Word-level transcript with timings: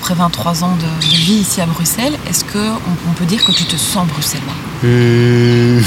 après 0.00 0.14
23 0.14 0.64
ans 0.64 0.76
de, 0.76 1.06
vie 1.06 1.40
ici 1.40 1.60
à 1.60 1.66
Bruxelles, 1.66 2.14
est-ce 2.26 2.42
qu'on 2.44 2.78
on 3.06 3.12
peut 3.12 3.26
dire 3.26 3.44
que 3.44 3.52
tu 3.52 3.64
te 3.64 3.76
sens 3.76 4.08
bruxellois 4.08 4.54
hmm. 4.82 5.82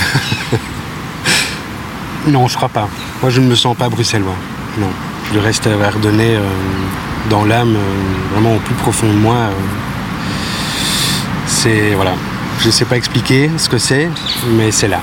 Non, 2.27 2.47
je 2.47 2.55
crois 2.55 2.69
pas. 2.69 2.87
Moi, 3.21 3.31
je 3.31 3.41
ne 3.41 3.47
me 3.47 3.55
sens 3.55 3.75
pas 3.75 3.89
bruxellois. 3.89 4.35
Non. 4.77 4.89
Je 5.33 5.39
reste 5.39 5.65
ardennais 5.67 6.35
euh, 6.35 6.47
dans 7.31 7.43
l'âme, 7.43 7.75
euh, 7.75 8.33
vraiment 8.33 8.55
au 8.55 8.59
plus 8.59 8.75
profond 8.75 9.07
de 9.07 9.17
moi. 9.17 9.35
Euh. 9.35 9.51
c'est. 11.47 11.95
Voilà. 11.95 12.13
Je 12.59 12.67
ne 12.67 12.71
sais 12.71 12.85
pas 12.85 12.97
expliquer 12.97 13.49
ce 13.57 13.67
que 13.67 13.79
c'est, 13.79 14.09
mais 14.55 14.69
c'est 14.69 14.89
là. 14.89 15.01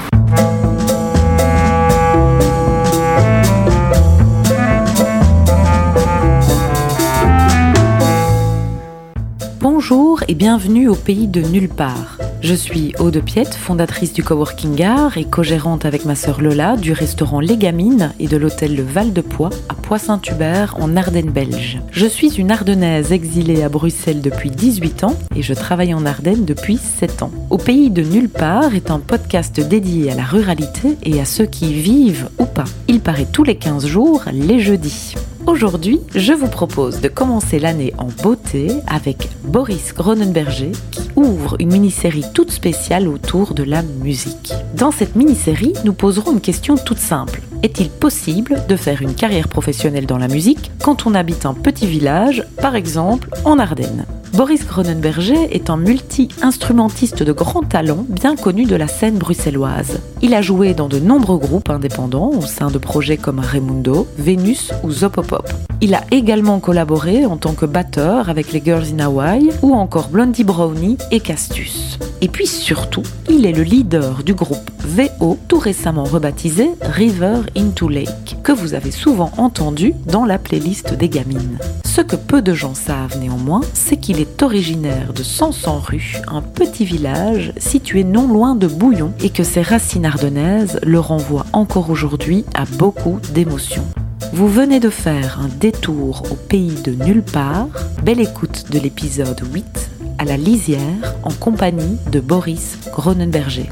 Et 10.30 10.34
bienvenue 10.36 10.86
au 10.86 10.94
pays 10.94 11.26
de 11.26 11.40
nulle 11.40 11.68
part. 11.68 12.16
Je 12.40 12.54
suis 12.54 12.94
Aude 13.00 13.20
Piette, 13.20 13.56
fondatrice 13.56 14.12
du 14.12 14.22
Coworking 14.22 14.80
Art 14.84 15.18
et 15.18 15.24
co-gérante 15.24 15.84
avec 15.84 16.04
ma 16.04 16.14
sœur 16.14 16.40
Lola 16.40 16.76
du 16.76 16.92
restaurant 16.92 17.40
Les 17.40 17.56
Gamines 17.56 18.12
et 18.20 18.28
de 18.28 18.36
l'hôtel 18.36 18.76
Le 18.76 18.84
Val 18.84 19.12
de 19.12 19.22
Poix 19.22 19.50
à 19.68 19.74
Poix-Saint-Hubert 19.74 20.76
en 20.78 20.96
Ardennes 20.96 21.32
belge. 21.32 21.80
Je 21.90 22.06
suis 22.06 22.36
une 22.36 22.52
Ardennaise 22.52 23.10
exilée 23.10 23.64
à 23.64 23.68
Bruxelles 23.68 24.22
depuis 24.22 24.52
18 24.52 25.02
ans 25.02 25.18
et 25.34 25.42
je 25.42 25.52
travaille 25.52 25.94
en 25.94 26.06
Ardennes 26.06 26.44
depuis 26.44 26.76
7 26.76 27.24
ans. 27.24 27.32
Au 27.50 27.58
pays 27.58 27.90
de 27.90 28.02
nulle 28.02 28.28
part 28.28 28.76
est 28.76 28.92
un 28.92 29.00
podcast 29.00 29.58
dédié 29.58 30.12
à 30.12 30.14
la 30.14 30.22
ruralité 30.22 30.96
et 31.02 31.20
à 31.20 31.24
ceux 31.24 31.46
qui 31.46 31.70
y 31.70 31.74
vivent 31.74 32.28
ou 32.38 32.44
pas. 32.44 32.66
Il 32.86 33.00
paraît 33.00 33.26
tous 33.26 33.42
les 33.42 33.56
15 33.56 33.84
jours, 33.84 34.22
les 34.32 34.60
jeudis. 34.60 35.16
Aujourd'hui, 35.46 36.00
je 36.14 36.32
vous 36.32 36.48
propose 36.48 37.00
de 37.00 37.08
commencer 37.08 37.58
l'année 37.58 37.92
en 37.98 38.08
beauté 38.22 38.68
avec 38.86 39.28
Boris 39.42 39.94
Gronenberger 39.94 40.72
qui 40.90 41.08
ouvre 41.16 41.56
une 41.58 41.72
mini-série 41.72 42.24
toute 42.34 42.50
spéciale 42.50 43.08
autour 43.08 43.54
de 43.54 43.62
la 43.62 43.82
musique. 43.82 44.52
Dans 44.74 44.90
cette 44.90 45.16
mini-série, 45.16 45.72
nous 45.84 45.94
poserons 45.94 46.32
une 46.32 46.40
question 46.40 46.76
toute 46.76 46.98
simple. 46.98 47.40
Est-il 47.62 47.88
possible 47.88 48.62
de 48.68 48.76
faire 48.76 49.02
une 49.02 49.14
carrière 49.14 49.48
professionnelle 49.48 50.06
dans 50.06 50.18
la 50.18 50.28
musique 50.28 50.70
quand 50.82 51.06
on 51.06 51.14
habite 51.14 51.46
un 51.46 51.54
petit 51.54 51.86
village, 51.86 52.44
par 52.60 52.76
exemple 52.76 53.30
en 53.44 53.58
Ardennes 53.58 54.06
Boris 54.32 54.64
Gronenberger 54.64 55.54
est 55.54 55.70
un 55.70 55.76
multi-instrumentiste 55.76 57.24
de 57.24 57.32
grand 57.32 57.62
talent, 57.62 58.06
bien 58.08 58.36
connu 58.36 58.64
de 58.64 58.76
la 58.76 58.86
scène 58.86 59.18
bruxelloise. 59.18 60.00
Il 60.22 60.34
a 60.34 60.42
joué 60.42 60.72
dans 60.72 60.88
de 60.88 61.00
nombreux 61.00 61.38
groupes 61.38 61.68
indépendants 61.68 62.30
au 62.30 62.42
sein 62.42 62.70
de 62.70 62.78
projets 62.78 63.16
comme 63.16 63.40
Raimundo, 63.40 64.06
Vénus 64.18 64.70
ou 64.84 64.92
Zopopop. 64.92 65.48
Il 65.80 65.94
a 65.94 66.04
également 66.12 66.60
collaboré 66.60 67.26
en 67.26 67.38
tant 67.38 67.54
que 67.54 67.66
batteur 67.66 68.28
avec 68.28 68.52
les 68.52 68.62
Girls 68.64 68.86
in 68.94 69.00
Hawaii 69.00 69.50
ou 69.62 69.74
encore 69.74 70.08
Blondie 70.08 70.44
Brownie 70.44 70.98
et 71.10 71.20
Castus. 71.20 71.98
Et 72.20 72.28
puis 72.28 72.46
surtout, 72.46 73.02
il 73.28 73.46
est 73.46 73.52
le 73.52 73.62
leader 73.62 74.22
du 74.22 74.34
groupe 74.34 74.70
VO, 74.78 75.38
tout 75.48 75.58
récemment 75.58 76.04
rebaptisé 76.04 76.70
River 76.82 77.40
into 77.56 77.88
Lake, 77.88 78.36
que 78.42 78.52
vous 78.52 78.74
avez 78.74 78.90
souvent 78.90 79.32
entendu 79.38 79.94
dans 80.06 80.24
la 80.24 80.38
playlist 80.38 80.94
des 80.94 81.08
gamines. 81.08 81.58
Ce 81.84 82.02
que 82.02 82.16
peu 82.16 82.42
de 82.42 82.54
gens 82.54 82.74
savent 82.74 83.18
néanmoins, 83.18 83.62
c'est 83.72 83.96
qu'il 83.96 84.19
est 84.20 84.42
originaire 84.42 85.12
de 85.12 85.22
Sansan-Rue, 85.22 86.18
un 86.28 86.42
petit 86.42 86.84
village 86.84 87.52
situé 87.56 88.04
non 88.04 88.28
loin 88.28 88.54
de 88.54 88.66
Bouillon, 88.66 89.12
et 89.20 89.30
que 89.30 89.42
ses 89.42 89.62
racines 89.62 90.04
ardennaises 90.04 90.78
le 90.82 91.00
renvoient 91.00 91.46
encore 91.52 91.90
aujourd'hui 91.90 92.44
à 92.54 92.64
beaucoup 92.64 93.18
d'émotions. 93.32 93.86
Vous 94.32 94.48
venez 94.48 94.78
de 94.78 94.90
faire 94.90 95.40
un 95.40 95.48
détour 95.48 96.24
au 96.30 96.34
pays 96.34 96.74
de 96.82 96.92
nulle 96.92 97.22
part. 97.22 97.68
Belle 98.02 98.20
écoute 98.20 98.66
de 98.70 98.78
l'épisode 98.78 99.40
8 99.52 99.90
à 100.18 100.24
la 100.24 100.36
lisière 100.36 101.14
en 101.22 101.32
compagnie 101.32 101.96
de 102.12 102.20
Boris 102.20 102.78
Gronenberger. 102.92 103.70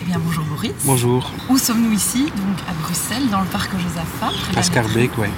Eh 0.00 0.04
bien 0.04 0.20
bonjour 0.22 0.44
Boris. 0.44 0.72
Bonjour. 0.84 1.30
Où 1.48 1.56
sommes-nous 1.56 1.92
ici 1.92 2.24
Donc 2.24 2.58
à 2.68 2.74
Bruxelles, 2.82 3.30
dans 3.30 3.40
le 3.40 3.46
parc 3.46 3.70
Josaphat. 3.72 4.32
À 4.58 4.62
Scarbeck, 4.62 5.10
oui, 5.18 5.28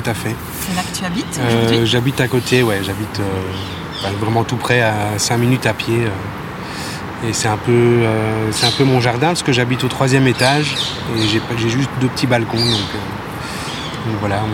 tout 0.00 0.10
à 0.10 0.14
fait. 0.14 0.34
C'est 0.60 0.76
là 0.76 0.82
que 0.82 0.96
tu 0.96 1.04
habites 1.04 1.40
euh, 1.40 1.84
J'habite 1.84 2.20
à 2.20 2.28
côté, 2.28 2.62
ouais, 2.62 2.80
j'habite 2.82 3.20
euh, 3.20 4.10
vraiment 4.20 4.44
tout 4.44 4.56
près, 4.56 4.80
à 4.80 5.18
5 5.18 5.38
minutes 5.38 5.66
à 5.66 5.74
pied. 5.74 6.04
Euh. 6.04 7.28
Et 7.28 7.32
c'est 7.32 7.48
un, 7.48 7.56
peu, 7.56 7.72
euh, 7.72 8.52
c'est 8.52 8.66
un 8.66 8.70
peu 8.70 8.84
mon 8.84 9.00
jardin 9.00 9.28
parce 9.28 9.42
que 9.42 9.52
j'habite 9.52 9.82
au 9.82 9.88
troisième 9.88 10.28
étage 10.28 10.76
et 11.16 11.26
j'ai, 11.26 11.40
j'ai 11.58 11.68
juste 11.68 11.90
deux 12.00 12.06
petits 12.06 12.28
balcons. 12.28 12.56
Donc, 12.58 12.64
euh, 12.94 14.10
voilà, 14.20 14.42
on, 14.44 14.48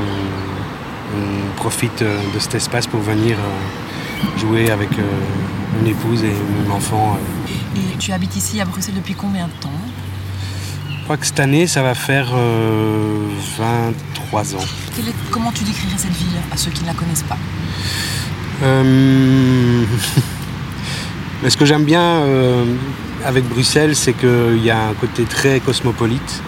profite 1.57 2.03
de 2.03 2.39
cet 2.41 2.57
espace 2.57 2.87
pour 2.87 3.01
venir 3.01 3.39
jouer 4.37 4.71
avec 4.71 4.91
mon 4.99 5.87
épouse 5.89 6.23
et 6.25 6.33
mon 6.67 6.75
enfant. 6.75 7.17
Et 7.77 7.97
tu 7.97 8.13
habites 8.13 8.37
ici 8.37 8.61
à 8.61 8.65
Bruxelles 8.65 8.97
depuis 8.97 9.15
combien 9.15 9.47
de 9.47 9.53
temps? 9.61 9.71
Je 10.99 11.05
crois 11.05 11.17
que 11.17 11.25
cette 11.25 11.41
année, 11.41 11.67
ça 11.67 11.83
va 11.83 11.95
faire 11.95 12.35
23 13.59 14.57
ans. 14.57 14.67
Comment 15.35 15.51
tu 15.51 15.65
décrirais 15.65 15.99
cette 15.99 16.13
ville 16.13 16.39
à 16.53 16.57
ceux 16.57 16.71
qui 16.71 16.83
ne 16.83 16.87
la 16.87 16.95
connaissent 16.95 17.25
pas 17.25 17.37
Mais 21.43 21.51
ce 21.51 21.57
que 21.57 21.65
j'aime 21.65 21.83
bien 21.83 22.01
euh, 22.01 22.65
avec 23.25 23.43
Bruxelles, 23.49 23.97
c'est 23.97 24.13
qu'il 24.13 24.65
y 24.65 24.71
a 24.71 24.87
un 24.87 24.95
côté 24.95 25.25
très 25.25 25.59
cosmopolite. 25.59 26.41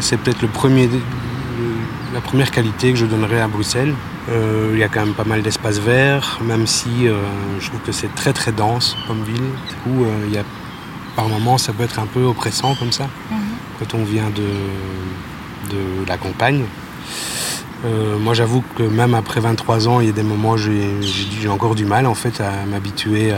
C'est 0.00 0.16
peut-être 0.16 0.42
le 0.42 0.48
premier, 0.48 0.88
la 2.14 2.20
première 2.20 2.52
qualité 2.52 2.92
que 2.92 2.98
je 2.98 3.04
donnerais 3.04 3.40
à 3.40 3.48
Bruxelles. 3.48 3.94
Euh, 4.30 4.70
il 4.74 4.78
y 4.78 4.84
a 4.84 4.88
quand 4.88 5.04
même 5.04 5.14
pas 5.14 5.24
mal 5.24 5.42
d'espaces 5.42 5.80
verts, 5.80 6.38
même 6.46 6.68
si 6.68 7.08
euh, 7.08 7.16
je 7.58 7.66
trouve 7.66 7.80
que 7.80 7.90
c'est 7.90 8.14
très 8.14 8.32
très 8.32 8.52
dense 8.52 8.96
comme 9.08 9.24
ville. 9.24 9.50
Du 9.68 9.74
coup, 9.82 10.06
il 10.28 10.32
y 10.32 10.38
a, 10.38 10.44
par 11.16 11.28
moments, 11.28 11.58
ça 11.58 11.72
peut 11.72 11.82
être 11.82 11.98
un 11.98 12.06
peu 12.06 12.22
oppressant 12.22 12.76
comme 12.76 12.92
ça, 12.92 13.08
mhm. 13.30 13.38
quand 13.80 13.94
on 13.98 14.04
vient 14.04 14.30
de, 14.30 14.46
de 15.74 16.06
la 16.06 16.16
campagne. 16.16 16.62
Moi, 17.84 18.34
j'avoue 18.34 18.62
que 18.76 18.82
même 18.82 19.14
après 19.14 19.40
23 19.40 19.88
ans, 19.88 20.00
il 20.00 20.06
y 20.06 20.10
a 20.10 20.12
des 20.12 20.22
moments 20.22 20.52
où 20.52 20.56
j'ai 20.56 21.48
encore 21.48 21.74
du 21.74 21.84
mal 21.84 22.06
en 22.06 22.14
fait 22.14 22.40
à 22.40 22.66
m'habituer 22.66 23.32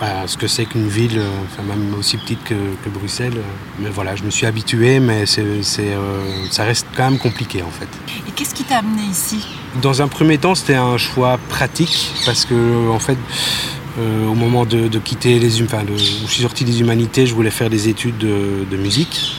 à, 0.00 0.26
ce 0.26 0.36
que 0.36 0.46
c'est 0.46 0.64
qu'une 0.64 0.88
ville, 0.88 1.18
euh, 1.18 1.28
enfin 1.46 1.62
même 1.62 1.94
aussi 1.98 2.16
petite 2.16 2.42
que, 2.44 2.54
Bruxelles. 2.88 3.36
Euh, 3.36 3.42
mais 3.80 3.90
voilà, 3.90 4.16
je 4.16 4.22
me 4.24 4.30
suis 4.30 4.46
habitué, 4.46 5.00
mais 5.00 5.24
euh, 5.38 5.62
ça 6.50 6.64
reste 6.64 6.86
quand 6.96 7.10
même 7.10 7.18
compliqué 7.18 7.62
en 7.62 7.70
fait. 7.70 7.88
Et 8.26 8.30
qu'est-ce 8.32 8.54
qui 8.54 8.64
t'a 8.64 8.78
amené 8.78 9.02
ici? 9.02 9.46
Dans 9.82 10.00
un 10.02 10.08
premier 10.08 10.38
temps, 10.38 10.54
c'était 10.54 10.76
un 10.76 10.96
choix 10.98 11.38
pratique 11.48 12.12
parce 12.24 12.44
que 12.44 12.88
en 12.90 12.98
fait. 12.98 13.18
au 13.98 14.34
moment 14.34 14.64
de, 14.64 14.98
quitter 15.00 15.40
les 15.40 15.60
enfin, 15.60 15.82
de, 15.82 15.96
je 15.96 16.30
suis 16.30 16.42
sorti 16.42 16.64
des 16.64 16.80
humanités, 16.80 17.26
je 17.26 17.34
voulais 17.34 17.50
faire 17.50 17.68
des 17.68 17.88
études 17.88 18.18
de, 18.18 18.76
musique 18.76 19.34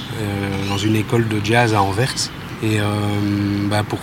dans 0.69 0.77
une 0.77 0.97
école 0.97 1.29
de 1.29 1.39
jazz 1.41 1.73
à 1.73 1.81
Anvers. 1.81 2.29
Et 2.61 2.79
bah, 3.69 3.83
pour 3.87 3.99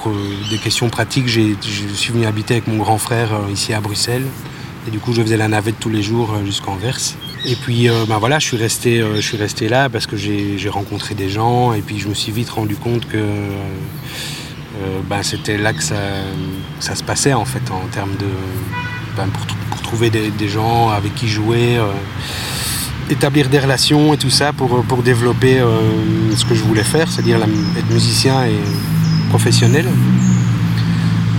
des 0.50 0.58
questions 0.58 0.88
pratiques, 0.88 1.28
je 1.28 1.54
suis 1.94 2.12
venu 2.12 2.26
habiter 2.26 2.54
avec 2.54 2.66
mon 2.66 2.78
grand 2.78 2.98
frère 2.98 3.30
ici 3.50 3.74
à 3.74 3.80
Bruxelles. 3.80 4.24
Et 4.86 4.90
du 4.90 5.00
coup, 5.00 5.12
je 5.12 5.20
faisais 5.20 5.36
la 5.36 5.48
navette 5.48 5.80
tous 5.80 5.88
les 5.88 6.02
jours 6.02 6.32
euh, 6.32 6.44
jusqu'en 6.44 6.76
Verse. 6.76 7.16
Et 7.44 7.56
puis, 7.56 7.88
euh, 7.88 8.04
ben 8.06 8.18
voilà, 8.18 8.38
je 8.38 8.46
suis 8.46 8.56
resté, 8.56 9.00
euh, 9.00 9.16
je 9.16 9.20
suis 9.20 9.36
resté 9.36 9.68
là 9.68 9.88
parce 9.88 10.06
que 10.06 10.16
j'ai 10.16 10.68
rencontré 10.68 11.14
des 11.16 11.28
gens. 11.28 11.72
Et 11.72 11.80
puis, 11.80 11.98
je 11.98 12.08
me 12.08 12.14
suis 12.14 12.30
vite 12.30 12.50
rendu 12.50 12.76
compte 12.76 13.08
que 13.08 13.24
ben, 15.08 15.22
c'était 15.22 15.56
là 15.56 15.72
que 15.72 15.82
ça, 15.82 15.96
ça, 16.80 16.94
se 16.94 17.02
passait 17.02 17.32
en 17.32 17.46
fait 17.46 17.70
en 17.70 17.86
termes 17.88 18.14
de 18.16 18.26
ben, 19.16 19.26
pour, 19.28 19.46
pour, 19.70 19.80
trouver 19.80 20.10
des, 20.10 20.48
gens 20.48 20.90
avec 20.90 21.14
qui 21.14 21.28
jouer, 21.28 21.78
établir 23.10 23.48
des 23.48 23.58
relations 23.58 24.14
et 24.14 24.16
tout 24.16 24.30
ça 24.30 24.52
pour, 24.52 24.82
pour 24.84 25.02
développer 25.02 25.60
ce 26.34 26.44
que 26.44 26.54
je 26.54 26.62
voulais 26.62 26.82
faire, 26.82 27.10
c'est-à-dire 27.10 27.38
être 27.76 27.90
musicien 27.90 28.44
et 28.44 28.58
professionnel. 29.28 29.86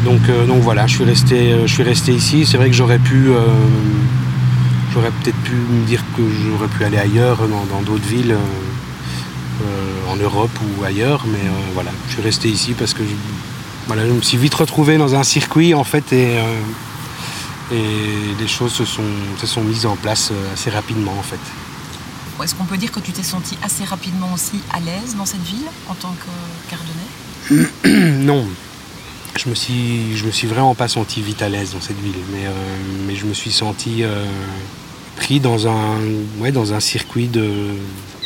Euh, 0.08 0.46
donc, 0.46 0.62
voilà, 0.62 0.88
je 0.88 0.96
suis 0.96 1.04
resté, 1.04 1.52
euh, 1.52 1.68
je 1.68 1.74
suis 1.74 1.84
resté 1.84 2.14
ici. 2.14 2.46
C'est 2.46 2.58
vrai 2.58 2.69
que 2.69 2.75
j'aurais 2.75 3.00
pu, 3.00 3.30
euh, 3.30 3.42
j'aurais 4.94 5.12
peut-être 5.12 5.38
pu 5.38 5.54
me 5.56 5.86
dire 5.86 6.04
que 6.16 6.22
j'aurais 6.48 6.68
pu 6.68 6.84
aller 6.84 6.98
ailleurs, 6.98 7.40
dans 7.48 7.81
d'autres 7.81 8.08
villes, 8.08 8.36
en 10.10 10.16
Europe 10.16 10.52
ou 10.62 10.84
ailleurs, 10.84 11.25
mais 11.28 11.50
voilà, 11.74 11.92
je 12.08 12.13
suis 12.13 12.22
resté 12.22 12.48
ici 12.48 12.74
parce 12.78 12.94
que 12.94 13.04
je, 13.04 13.10
voilà, 13.88 14.04
me 14.04 14.22
suis 14.22 14.38
vite 14.38 14.54
retrouvé 14.54 14.98
dans 14.98 15.16
un 15.16 15.24
circuit 15.24 15.74
en 15.74 15.84
fait 15.84 16.13
et, 16.13 16.38
et 17.72 18.40
les 18.40 18.48
choses 18.48 18.74
se 18.74 18.86
sont, 18.86 19.04
se 19.40 19.48
sont 19.48 19.64
mises 19.64 19.86
en 19.86 19.96
place 19.96 20.31
assez 20.54 20.69
rapidement 20.69 21.14
en 21.18 21.24
fait. 21.24 21.40
Est-ce 22.44 22.54
qu'on 22.56 22.66
peut 22.66 22.78
dire 22.78 22.92
que 22.92 23.00
tu 23.00 23.12
t'es 23.12 23.24
senti 23.24 23.58
assez 23.64 23.84
rapidement 23.84 24.31
aussi 24.34 24.62
à 24.72 24.80
l'aise 24.80 25.16
dans 25.18 25.25
cette 25.25 25.42
ville 25.42 25.66
en 25.90 25.96
tant 25.96 26.14
que 26.14 26.69
cardonnais 26.69 28.10
Non, 28.24 28.46
je 29.38 29.50
me 29.50 29.56
suis, 29.56 30.16
je 30.16 30.25
me 30.25 30.31
suis 30.31 30.48
vraiment 30.48 30.75
pas 30.75 30.88
senti 30.88 31.22
vite 31.22 31.42
à 31.42 31.50
l'aise 31.50 31.74
dans 31.74 31.81
cette 31.81 32.00
ville, 32.00 32.14
mais, 32.31 32.46
euh, 32.46 32.52
mais 33.08 33.16
je 33.16 33.25
me 33.25 33.34
suis 33.34 33.52
senti 33.52 34.04
euh, 34.04 34.25
pris 35.16 35.40
dans 35.40 35.68
un, 35.68 36.00
ouais, 36.40 36.52
dans 36.52 36.74
un 36.74 36.80
circuit 36.80 37.28
de, 37.28 37.50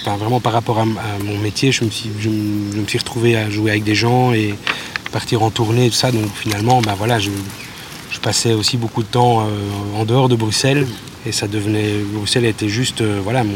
enfin, 0.02 0.18
vraiment 0.18 0.40
par 0.40 0.54
rapport 0.54 0.80
à, 0.80 0.86
mon 0.86 1.38
métier, 1.38 1.72
je 1.72 1.84
me 1.86 1.90
suis, 1.90 2.10
je, 2.20 2.30
me 2.30 2.88
suis 2.88 3.00
retrouvé 3.00 3.38
à 3.38 3.50
jouer 3.50 3.72
avec 3.72 3.84
des 3.84 3.96
gens 3.96 4.34
et 4.34 4.56
partir 5.12 5.44
en 5.44 5.52
tournée 5.52 5.88
et 5.88 5.90
tout 5.90 5.96
ça. 5.96 6.12
Donc 6.12 6.30
finalement, 6.36 6.82
bah 6.82 6.96
voilà, 6.98 7.20
je, 7.20 7.32
passais 8.20 8.54
aussi 8.54 8.78
beaucoup 8.78 9.04
de 9.04 9.08
temps 9.08 9.46
en 9.96 10.06
dehors 10.06 10.30
de 10.30 10.36
Bruxelles. 10.36 10.88
Et 11.26 11.32
ça 11.32 11.48
devenait. 11.48 12.00
Bruxelles 12.14 12.46
était 12.46 12.70
juste 12.70 13.02
voilà, 13.02 13.44
mon, 13.44 13.54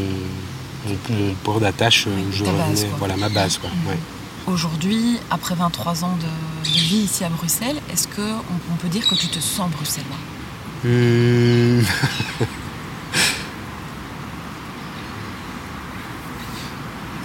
port 1.44 1.60
d'attache. 1.60 2.08
je 2.32 2.44
voilà, 2.98 3.18
ma 3.18 3.30
base. 3.30 3.58
Quoi, 3.58 3.70
Aujourd'hui, 4.48 5.18
après 5.32 5.56
23 5.56 6.04
ans 6.04 6.18
de, 6.22 6.70
vie 6.70 6.98
ici 6.98 7.24
à 7.24 7.30
Bruxelles, 7.30 7.78
est-ce 7.92 8.08
qu'on 8.08 8.42
on 8.72 8.76
peut 8.76 8.90
dire 8.90 9.08
que 9.08 9.16
tu 9.16 9.28
te 9.28 9.40
sens 9.40 9.72
bruxellois? 9.72 10.16
Hmm. 10.84 11.82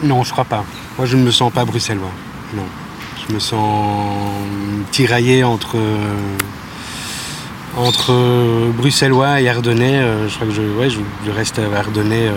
Non, 0.03 0.25
je 0.25 0.33
crois 0.33 0.45
pas. 0.47 0.65
Moi, 0.97 1.07
je 1.07 1.17
ne 1.17 1.23
me 1.23 1.31
sens 1.31 1.53
pas 1.53 1.65
bruxellois. 1.65 2.11
Non. 2.55 2.65
Je 3.29 3.35
me 3.35 3.39
sens 3.39 4.33
tiraillé 4.93 5.45
entre, 5.45 5.77
entre 7.77 8.71
bruxellois 8.73 9.41
et 9.41 9.49
ardennais. 9.49 9.99
Euh, 9.99 10.29
je 10.29 10.35
crois 10.35 10.47
que 10.47 10.53
je, 10.53 10.63
je, 11.27 11.31
reste 11.31 11.59
ardennais 11.59 12.29
euh, 12.29 12.33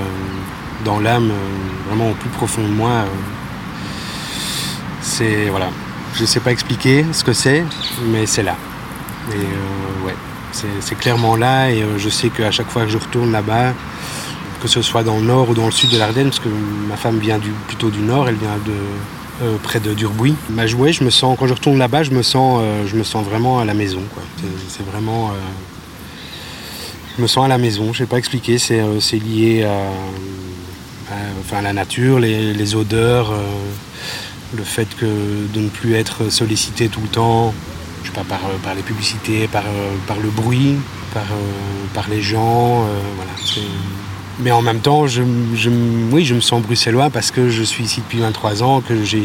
dans 0.83 0.99
l'âme, 0.99 1.31
euh, 1.31 1.87
vraiment 1.87 2.11
au 2.11 2.13
plus 2.13 2.29
profond 2.29 2.61
de 2.61 2.73
moi. 2.73 3.05
C'est 5.01 5.47
voilà, 5.49 5.69
je 6.13 6.25
sais 6.25 6.39
pas 6.39 6.51
expliquer 6.51 7.05
ce 7.11 7.23
que 7.23 7.33
c'est, 7.33 7.63
mais 8.07 8.25
c'est 8.25 8.43
là. 8.43 8.55
Et 9.31 9.35
euh, 9.35 10.05
ouais, 10.05 10.15
c'est 10.51 10.97
clairement 10.97 11.35
là. 11.35 11.71
Et 11.71 11.81
euh, 11.81 11.97
je 11.97 12.09
sais 12.09 12.29
qu'à 12.29 12.51
chaque 12.51 12.69
fois 12.69 12.83
que 12.83 12.89
je 12.89 12.97
retourne 12.97 13.31
là-bas, 13.31 13.73
que 14.61 14.67
ce 14.67 14.81
soit 14.81 15.03
dans 15.03 15.17
le 15.17 15.23
nord 15.23 15.49
ou 15.49 15.53
dans 15.53 15.65
le 15.65 15.71
sud 15.71 15.89
de 15.89 15.97
l'Ardenne, 15.97 16.27
parce 16.27 16.39
que 16.39 16.49
ma 16.87 16.95
femme 16.95 17.19
vient 17.19 17.37
du, 17.37 17.51
plutôt 17.67 17.89
du 17.89 17.99
nord, 17.99 18.29
elle 18.29 18.35
vient 18.35 18.57
de 18.65 18.73
euh, 19.41 19.57
près 19.61 19.79
de 19.79 19.93
Durbuy. 19.93 20.35
Bah, 20.49 20.67
je, 20.67 20.75
je 20.75 21.03
me 21.03 21.09
sens 21.09 21.37
quand 21.39 21.47
je 21.47 21.53
retourne 21.53 21.77
là-bas, 21.77 22.03
je 22.03 22.11
me 22.11 22.21
sens, 22.21 22.61
je 22.85 22.95
me 22.95 23.03
sens 23.03 23.25
vraiment 23.25 23.59
à 23.59 23.65
la 23.65 23.73
maison. 23.73 24.01
C'est 24.67 24.85
vraiment, 24.85 25.31
je 27.17 27.21
me 27.21 27.27
sens 27.27 27.45
à 27.45 27.47
la 27.47 27.57
maison. 27.57 27.93
Je 27.93 27.99
sais 27.99 28.05
pas 28.05 28.17
expliquer. 28.17 28.57
C'est 28.57 28.81
lié 29.17 29.63
à, 29.63 31.15
enfin, 31.39 31.61
la 31.61 31.73
nature, 31.73 32.19
les, 32.19 32.75
odeurs 32.75 33.33
le 34.55 34.63
fait 34.63 34.87
que 34.95 35.05
de 35.51 35.61
ne 35.61 35.69
plus 35.69 35.95
être 35.95 36.29
sollicité 36.29 36.87
tout 36.87 37.01
le 37.01 37.07
temps, 37.07 37.55
je 38.03 38.09
sais 38.09 38.13
pas, 38.13 38.23
par, 38.23 38.75
les 38.75 38.83
publicités, 38.83 39.47
par, 39.47 39.63
par 40.07 40.19
le 40.19 40.29
bruit, 40.29 40.75
par, 41.13 41.25
par 41.93 42.09
les 42.09 42.21
gens. 42.21 42.83
Euh, 42.83 42.99
voilà, 43.15 43.31
mais 44.39 44.51
en 44.51 44.61
même 44.61 44.79
temps, 44.79 45.07
je, 45.07 45.21
oui, 46.11 46.25
je 46.25 46.33
me 46.33 46.41
sens 46.41 46.61
bruxellois 46.61 47.09
parce 47.09 47.31
que 47.31 47.49
je 47.49 47.63
suis 47.63 47.83
ici 47.83 48.01
depuis 48.01 48.19
23 48.19 48.63
ans, 48.63 48.81
que 48.81 49.03
j'ai 49.03 49.23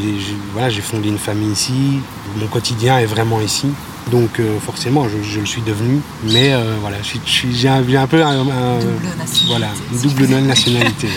voilà, 0.52 0.70
fondé 0.82 1.08
une 1.08 1.18
famille 1.18 1.52
ici, 1.52 2.00
mon 2.36 2.46
quotidien 2.46 2.98
est 2.98 3.06
vraiment 3.06 3.40
ici. 3.40 3.68
Donc 4.10 4.40
euh, 4.40 4.58
forcément, 4.58 5.06
je, 5.08 5.40
le 5.40 5.46
suis 5.46 5.62
devenu. 5.62 6.00
Mais 6.24 6.52
euh, 6.52 6.76
voilà, 6.80 6.96
j'ai 7.02 7.68
un, 7.68 7.82
un, 7.82 8.06
peu 8.06 8.24
un, 8.24 8.44
voilà, 9.46 9.68
une 9.92 10.00
double 10.00 10.26
nationalité. 10.26 11.08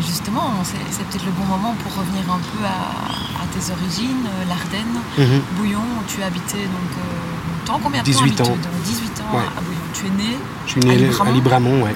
justement, 0.00 0.50
c'est 0.64 1.04
peut-être 1.04 1.24
le 1.24 1.32
bon 1.32 1.44
moment 1.44 1.74
pour 1.82 1.92
revenir 2.00 2.22
un 2.30 2.38
peu 2.38 2.64
à, 2.64 3.44
tes 3.52 3.72
origines, 3.72 4.26
euh, 4.26 4.48
l'Ardenne, 4.48 5.00
mhm. 5.18 5.40
Bouillon, 5.56 5.78
où 5.78 6.02
tu 6.08 6.22
habitais 6.22 6.64
donc, 6.64 6.90
euh, 6.98 7.60
longtemps. 7.60 7.80
Combien 7.82 8.00
de 8.00 8.06
18 8.06 8.36
temps 8.36 8.44
ans. 8.44 8.58
18 8.84 9.20
ans 9.20 9.38
à 9.56 9.60
Bouillon? 9.60 9.78
Tu 9.92 10.06
es 10.06 10.10
né 10.10 10.36
Je 10.66 10.70
suis 10.72 10.80
né 10.80 11.08
à 11.24 11.30
Libramont, 11.30 11.82
ouais. 11.82 11.94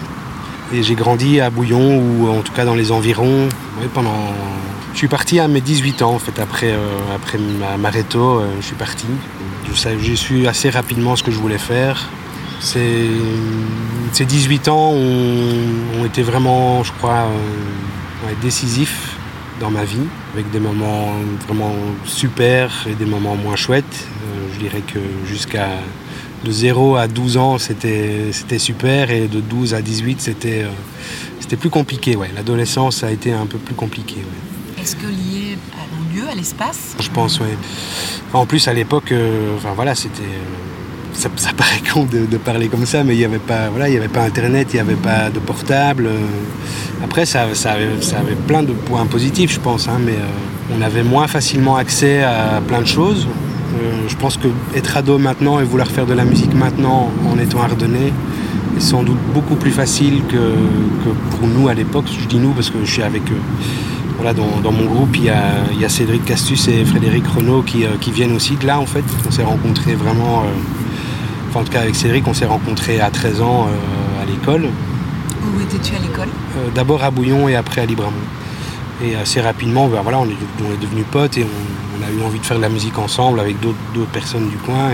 Et 0.73 0.83
j'ai 0.83 0.95
grandi 0.95 1.41
à 1.41 1.51
Bouillon, 1.51 1.99
ou 1.99 2.29
en 2.29 2.43
tout 2.43 2.53
cas 2.53 2.65
dans 2.65 2.75
les 2.75 2.93
environs, 2.93 3.49
pendant... 3.95 4.35
Je 4.93 4.99
suis 4.99 5.09
parti 5.09 5.39
à 5.39 5.47
mes 5.49 5.61
18 5.61 6.03
ans, 6.03 6.15
en 6.15 6.19
fait, 6.19 6.41
après, 6.41 6.73
euh, 6.73 6.89
après 7.15 7.39
ma 7.39 7.77
Mareto, 7.77 8.43
je 8.61 8.67
suis 8.67 8.75
parti. 8.75 9.07
J'ai 10.01 10.17
su 10.17 10.47
assez 10.47 10.71
rapidement 10.71 11.15
ce 11.15 11.23
que 11.23 11.31
je 11.31 11.39
voulais 11.39 11.59
faire. 11.59 12.09
Ces, 12.61 13.09
18 14.19 14.69
ans 14.69 14.91
ont, 14.93 16.05
été 16.05 16.23
vraiment, 16.23 16.83
je 16.83 16.93
crois, 16.93 17.29
décisif 18.43 19.19
dans 19.61 19.71
ma 19.71 19.85
vie, 19.85 20.07
avec 20.35 20.51
des 20.51 20.61
moments 20.61 21.13
vraiment 21.47 21.75
super 22.05 22.87
et 22.89 22.95
des 22.95 23.05
moments 23.05 23.37
moins 23.37 23.57
chouettes. 23.57 23.85
Euh, 23.85 24.55
je 24.55 24.59
dirais 24.59 24.83
que 24.87 24.99
jusqu'à 25.27 25.69
de 26.45 26.51
0 26.51 26.97
à 26.97 27.09
12 27.09 27.37
ans, 27.37 27.59
c'était 27.59 28.59
super, 28.59 29.11
et 29.11 29.29
de 29.29 29.41
12 29.41 29.75
à 29.75 29.83
18, 29.83 30.21
c'était 30.21 30.63
euh, 30.63 30.69
c'était 31.41 31.57
plus 31.57 31.71
compliqué. 31.71 32.15
Ouais. 32.15 32.29
L'adolescence 32.35 33.03
a 33.05 33.11
été 33.11 33.33
un 33.33 33.47
peu 33.47 33.59
plus 33.59 33.75
compliquée. 33.75 34.23
Est-ce 34.81 34.97
que 34.97 35.07
lié 35.07 35.57
au 35.95 36.15
lieu, 36.15 36.29
à 36.31 36.35
l'espace? 36.35 36.95
Je 37.01 37.09
pense, 37.09 37.41
oui. 37.41 37.47
en 38.33 38.47
plus, 38.47 38.69
à 38.69 38.75
l'époque, 38.75 39.13
euh, 39.13 39.57
enfin 39.57 39.73
voilà, 39.75 39.95
c'était 39.95 40.23
ça, 41.15 41.29
paraît 41.57 41.81
con 41.93 42.05
de, 42.05 42.37
parler 42.37 42.69
comme 42.69 42.87
ça, 42.87 43.03
mais 43.03 43.15
il 43.15 43.19
n'y 43.19 43.25
avait 43.25 43.39
pas, 43.39 43.71
voilà, 43.71 43.89
il 43.89 43.95
y 43.95 43.97
avait 43.97 44.09
pas 44.09 44.23
Internet, 44.23 44.69
il 44.73 44.77
n'y 44.77 44.81
avait 44.81 44.95
pas 44.95 45.31
de 45.31 45.39
portable. 45.39 46.07
Euh. 46.07 46.19
Après, 47.03 47.27
ça, 47.27 47.47
ça, 47.55 47.73
avait, 47.73 48.35
plein 48.47 48.63
de 48.63 48.73
points 48.73 49.07
positifs, 49.07 49.53
je 49.53 49.61
pense, 49.61 49.89
hein, 49.89 49.99
mais 50.05 50.13
euh, 50.13 50.77
on 50.77 50.83
avait 50.83 51.03
moins 51.03 51.29
facilement 51.29 51.77
accès 51.77 52.23
à 52.23 52.61
plein 52.67 52.81
de 52.81 52.87
choses. 52.87 53.27
Euh, 53.75 54.09
je 54.09 54.17
pense 54.17 54.37
que 54.37 54.49
être 54.75 54.97
ado 54.97 55.19
maintenant 55.19 55.61
et 55.61 55.65
vouloir 55.65 55.89
faire 55.89 56.07
de 56.07 56.15
la 56.15 56.25
musique 56.25 56.55
maintenant 56.55 57.11
en 57.31 57.39
étant 57.39 57.63
ardennais 57.63 58.13
est 58.77 58.81
sans 58.81 59.03
doute 59.03 59.19
beaucoup 59.35 59.57
plus 59.57 59.71
facile 59.71 60.23
que, 60.29 60.55
pour 61.37 61.49
nous 61.49 61.69
à 61.69 61.75
l'époque. 61.75 62.07
Je 62.21 62.27
dis 62.27 62.39
nous 62.39 62.53
parce 62.53 62.71
que 62.71 62.79
je 62.85 62.91
suis 62.91 63.03
avec 63.03 63.23
voilà, 64.17 64.33
dans, 64.35 64.73
mon 64.73 64.85
groupe, 64.85 65.17
il 65.17 65.25
y, 65.25 65.31
a, 65.31 65.89
Cédric 65.89 66.25
Castus 66.25 66.67
et 66.67 66.85
Frédéric 66.85 67.25
Renaud 67.27 67.63
qui, 67.63 67.85
qui, 68.01 68.11
viennent 68.11 68.35
aussi 68.35 68.57
de 68.57 68.67
là 68.67 68.81
en 68.81 68.87
fait. 68.87 69.05
On 69.27 69.31
s'est 69.31 69.45
rencontrés 69.45 69.95
vraiment 69.95 70.45
en 71.59 71.65
tout 71.65 71.73
cas 71.73 71.81
avec 71.81 71.95
Cédric, 71.97 72.27
on 72.27 72.35
s'est 72.35 72.47
rencontrés 72.47 73.01
à 73.01 73.11
13 73.11 73.41
ans 73.41 73.67
euh, 73.69 74.23
à 74.23 74.27
l'école. 74.27 74.67
Où 74.67 75.61
étais-tu 75.61 75.95
à 75.97 75.99
l'école? 75.99 76.29
Euh, 76.57 76.69
D'abord 76.75 77.03
à 77.03 77.11
Bouillon 77.11 77.49
et 77.49 77.57
après 77.57 77.81
à 77.81 77.87
Libramont. 77.87 78.13
Et 79.03 79.15
assez 79.17 79.41
rapidement, 79.41 79.89
ben 79.89 80.01
voilà, 80.03 80.19
on 80.19 80.27
est, 80.27 80.81
devenus 80.81 81.05
potes 81.11 81.39
et 81.39 81.45
on, 81.45 81.47
a 82.09 82.11
eu 82.11 82.23
envie 82.23 82.39
de 82.39 82.47
faire 82.47 82.57
de 82.57 82.63
la 82.63 82.69
musique 82.69 82.99
ensemble 82.99 83.41
avec 83.41 83.61
d'autres 83.61 84.11
personnes 84.13 84.49
du 84.49 84.57
coin. 84.57 84.91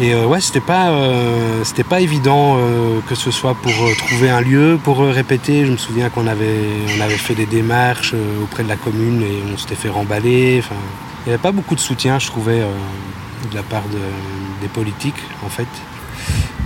Et, 0.00 0.14
euh, 0.14 0.26
ouais, 0.26 0.40
c'était 0.40 0.60
pas, 0.60 0.92
c'était 1.64 1.84
pas 1.84 2.00
évident 2.00 2.56
que 3.08 3.14
ce 3.14 3.30
soit 3.30 3.54
pour 3.54 3.72
trouver 3.96 4.30
un 4.30 4.40
lieu, 4.40 4.78
pour 4.82 5.00
répéter. 5.00 5.66
Je 5.66 5.72
me 5.72 5.76
souviens 5.76 6.08
qu'on 6.08 6.26
avait, 6.26 6.64
on 6.96 7.00
avait 7.00 7.16
fait 7.16 7.34
des 7.34 7.46
démarches 7.46 8.14
auprès 8.42 8.62
de 8.62 8.68
la 8.68 8.76
commune 8.76 9.22
et 9.22 9.42
on 9.52 9.58
s'était 9.58 9.74
fait 9.74 9.88
remballer. 9.88 10.62
Il 11.26 11.28
n'y 11.28 11.32
avait 11.32 11.42
pas 11.42 11.52
beaucoup 11.52 11.74
de 11.74 11.80
soutien, 11.80 12.18
je 12.20 12.28
trouvais, 12.28 12.60
de 13.50 13.54
la 13.56 13.62
part 13.62 13.82
des 14.62 14.68
politiques 14.68 15.22
en 15.44 15.48
fait. 15.48 15.66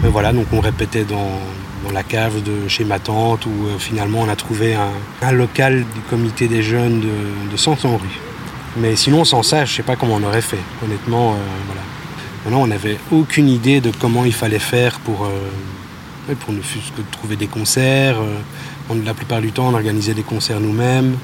Mais 0.02 0.08
voilà, 0.08 0.32
donc 0.32 0.46
on 0.52 0.60
répétait 0.60 1.04
dans, 1.04 1.38
la 1.92 2.02
cave 2.02 2.42
de 2.42 2.68
chez 2.68 2.84
ma 2.84 2.98
tante 2.98 3.44
où 3.44 3.66
euh, 3.66 3.78
finalement 3.78 4.20
on 4.20 4.28
a 4.28 4.36
trouvé 4.36 4.74
un, 4.74 5.32
local 5.32 5.84
du 5.94 6.00
comité 6.08 6.48
des 6.48 6.62
jeunes 6.62 7.00
de, 7.00 7.50
de 7.50 7.86
rue. 7.86 8.31
Mais 8.76 8.96
sinon 8.96 9.24
sans 9.24 9.42
ça, 9.42 9.64
je 9.64 9.74
sais 9.74 9.82
pas 9.82 9.96
comment 9.96 10.16
on 10.16 10.22
aurait 10.22 10.42
fait. 10.42 10.58
Honnêtement, 10.84 11.32
euh, 11.32 11.36
voilà. 11.66 11.82
Maintenant 12.44 12.62
on 12.62 12.66
n'avait 12.66 12.98
aucune 13.10 13.48
idée 13.48 13.80
de 13.80 13.92
comment 14.00 14.24
il 14.24 14.32
fallait 14.32 14.58
faire 14.58 14.98
pour, 15.00 15.26
euh, 15.26 16.34
pour 16.40 16.52
ne 16.52 16.60
fût-ce 16.60 16.90
que 16.92 17.02
trouver 17.10 17.36
des 17.36 17.46
concerts. 17.46 18.16
la 19.04 19.14
plupart 19.14 19.40
du 19.40 19.52
temps 19.52 19.68
on 19.68 19.74
organisait 19.74 20.14
des 20.14 20.22
concerts 20.22 20.60
nous-mêmes. 20.60 21.16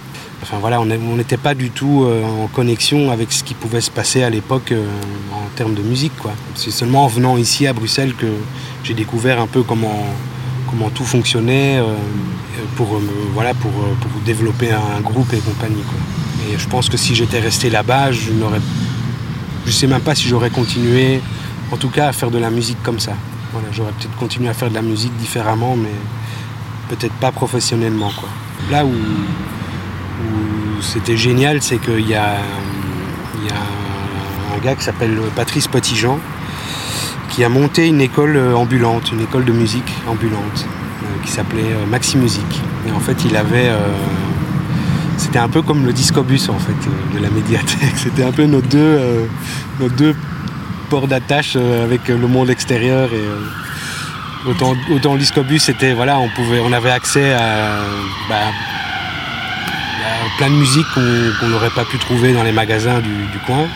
Enfin 0.42 0.58
voilà, 0.60 0.80
on 0.80 0.86
n'était 0.86 1.36
pas 1.36 1.54
du 1.54 1.70
tout 1.70 2.04
euh, 2.04 2.22
en 2.24 2.46
connexion 2.46 3.10
avec 3.10 3.32
ce 3.32 3.42
qui 3.42 3.54
pouvait 3.54 3.80
se 3.80 3.90
passer 3.90 4.22
à 4.22 4.30
l'époque 4.30 4.70
euh, 4.70 4.86
en 5.32 5.48
termes 5.56 5.74
de 5.74 5.82
musique. 5.82 6.12
C'est 6.54 6.70
seulement 6.70 7.04
en 7.04 7.08
venant 7.08 7.36
ici 7.36 7.66
à 7.66 7.72
Bruxelles 7.72 8.14
que 8.14 8.26
j'ai 8.84 8.94
découvert 8.94 9.40
un 9.40 9.48
peu 9.48 9.62
comment, 9.62 10.06
comment 10.70 10.90
tout 10.90 11.04
fonctionnait 11.04 11.78
euh, 11.78 11.94
pour, 12.76 13.00
voilà, 13.34 13.52
pour, 13.54 13.70
développer 14.24 14.70
un 14.70 15.00
groupe 15.00 15.32
et 15.32 15.38
compagnie. 15.38 15.82
Et 16.48 16.58
je 16.58 16.68
pense 16.68 16.88
que 16.88 16.96
si 16.96 17.14
j'étais 17.14 17.40
resté 17.40 17.70
là-bas, 17.70 18.12
je 18.12 18.32
n'aurais. 18.32 18.60
Je 19.66 19.70
sais 19.72 19.86
même 19.86 20.00
pas 20.00 20.14
si 20.14 20.28
j'aurais 20.28 20.50
continué, 20.50 21.20
en 21.70 21.76
tout 21.76 21.90
cas, 21.90 22.08
à 22.08 22.12
faire 22.12 22.30
de 22.30 22.38
la 22.38 22.50
musique 22.50 22.82
comme 22.82 22.98
ça. 22.98 23.12
Voilà, 23.52 23.68
j'aurais 23.72 23.92
peut-être 23.92 24.16
continué 24.16 24.48
à 24.48 24.54
faire 24.54 24.70
de 24.70 24.74
la 24.74 24.82
musique 24.82 25.14
différemment, 25.16 25.76
mais 25.76 25.92
peut-être 26.88 27.14
pas 27.14 27.32
professionnellement. 27.32 28.12
Là 28.70 28.84
où 28.84 28.92
c'était 30.80 31.16
génial, 31.16 31.60
c'est 31.62 31.78
qu'il 31.78 32.08
y 32.08 32.14
a, 32.14 32.36
un 34.54 34.58
gars 34.64 34.74
qui 34.74 34.84
s'appelle 34.84 35.18
Patrice 35.36 35.68
Potigean 35.68 36.18
qui 37.30 37.44
a 37.44 37.48
monté 37.48 37.86
une 37.86 38.00
école 38.00 38.36
ambulante, 38.54 39.12
une 39.12 39.20
école 39.20 39.44
de 39.44 39.52
musique 39.52 39.92
ambulante 40.08 40.66
euh, 40.66 41.24
qui 41.24 41.30
s'appelait 41.30 41.72
euh, 41.72 41.86
Maxi 41.86 42.16
Musique. 42.16 42.60
Et 42.88 42.90
en 42.90 42.98
fait, 43.00 43.24
il 43.24 43.36
avait. 43.36 43.68
Euh, 43.68 43.78
c'était 45.18 45.38
un 45.38 45.48
peu 45.48 45.62
comme 45.62 45.84
le 45.84 45.92
discobus 45.92 46.48
en 46.48 46.58
fait 46.58 46.72
de 47.14 47.22
la 47.22 47.28
médiathèque. 47.28 47.92
C'était 47.96 48.24
un 48.24 48.32
peu 48.32 48.44
nos 48.44 48.62
deux, 48.62 49.28
nos 49.80 49.88
deux 49.88 50.14
ports 50.88 51.08
d'attache 51.08 51.56
avec 51.56 52.08
le 52.08 52.26
monde 52.26 52.48
extérieur 52.48 53.10
et 53.12 54.48
autant, 54.48 54.74
autant 54.90 55.12
le 55.14 55.18
discobus 55.18 55.64
c'était 55.64 55.92
voilà 55.92 56.18
on 56.18 56.28
pouvait 56.30 56.60
on 56.60 56.72
avait 56.72 56.90
accès 56.90 57.34
à 57.34 57.80
bah, 58.28 58.36
plein 60.38 60.50
de 60.50 60.54
musique 60.54 60.86
qu'on 60.94 61.48
n'aurait 61.48 61.70
pas 61.70 61.84
pu 61.84 61.98
trouver 61.98 62.32
dans 62.32 62.44
les 62.44 62.52
magasins 62.52 63.00
du, 63.00 63.38
coin. 63.46 63.66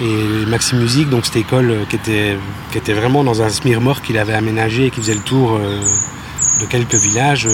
Et 0.00 0.46
Maxi 0.46 0.74
Musique, 0.76 1.10
donc 1.10 1.26
cette 1.26 1.36
école 1.36 1.74
qui 1.88 1.96
était, 1.96 2.36
qui 2.70 2.78
était 2.78 2.92
vraiment 2.92 3.24
dans 3.24 3.42
un 3.42 3.48
smirmor 3.48 4.00
qu'il 4.00 4.16
avait 4.16 4.34
aménagé 4.34 4.86
et 4.86 4.90
qui 4.90 5.00
faisait 5.00 5.14
le 5.14 5.20
tour 5.20 5.58
de 5.58 6.66
quelques 6.66 6.94
villages. 6.94 7.48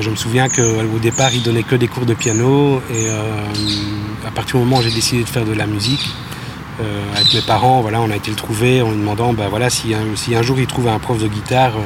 Je 0.00 0.10
me 0.10 0.16
souviens 0.16 0.48
qu'au 0.48 0.98
départ, 1.00 1.32
il 1.34 1.42
donnait 1.42 1.62
que 1.62 1.76
des 1.76 1.88
cours 1.88 2.06
de 2.06 2.14
piano 2.14 2.80
et 2.92 3.08
à 4.26 4.30
partir 4.30 4.58
du 4.58 4.64
moment 4.64 4.78
où 4.78 4.82
j'ai 4.82 4.90
décidé 4.90 5.22
de 5.22 5.28
faire 5.28 5.44
de 5.44 5.52
la 5.52 5.66
musique, 5.66 6.08
euh, 6.80 7.14
avec 7.14 7.34
mes 7.34 7.42
parents, 7.42 7.82
voilà, 7.82 8.00
on 8.00 8.10
a 8.10 8.16
été 8.16 8.30
le 8.30 8.36
trouver 8.36 8.80
en 8.80 8.90
lui 8.90 8.98
demandant 8.98 9.32
bah, 9.34 9.48
voilà, 9.50 9.68
si, 9.68 9.94
un, 9.94 10.42
jour 10.42 10.58
il 10.58 10.66
trouvait 10.66 10.90
un 10.90 10.98
prof 10.98 11.18
de 11.18 11.28
guitare, 11.28 11.76
euh, 11.76 11.80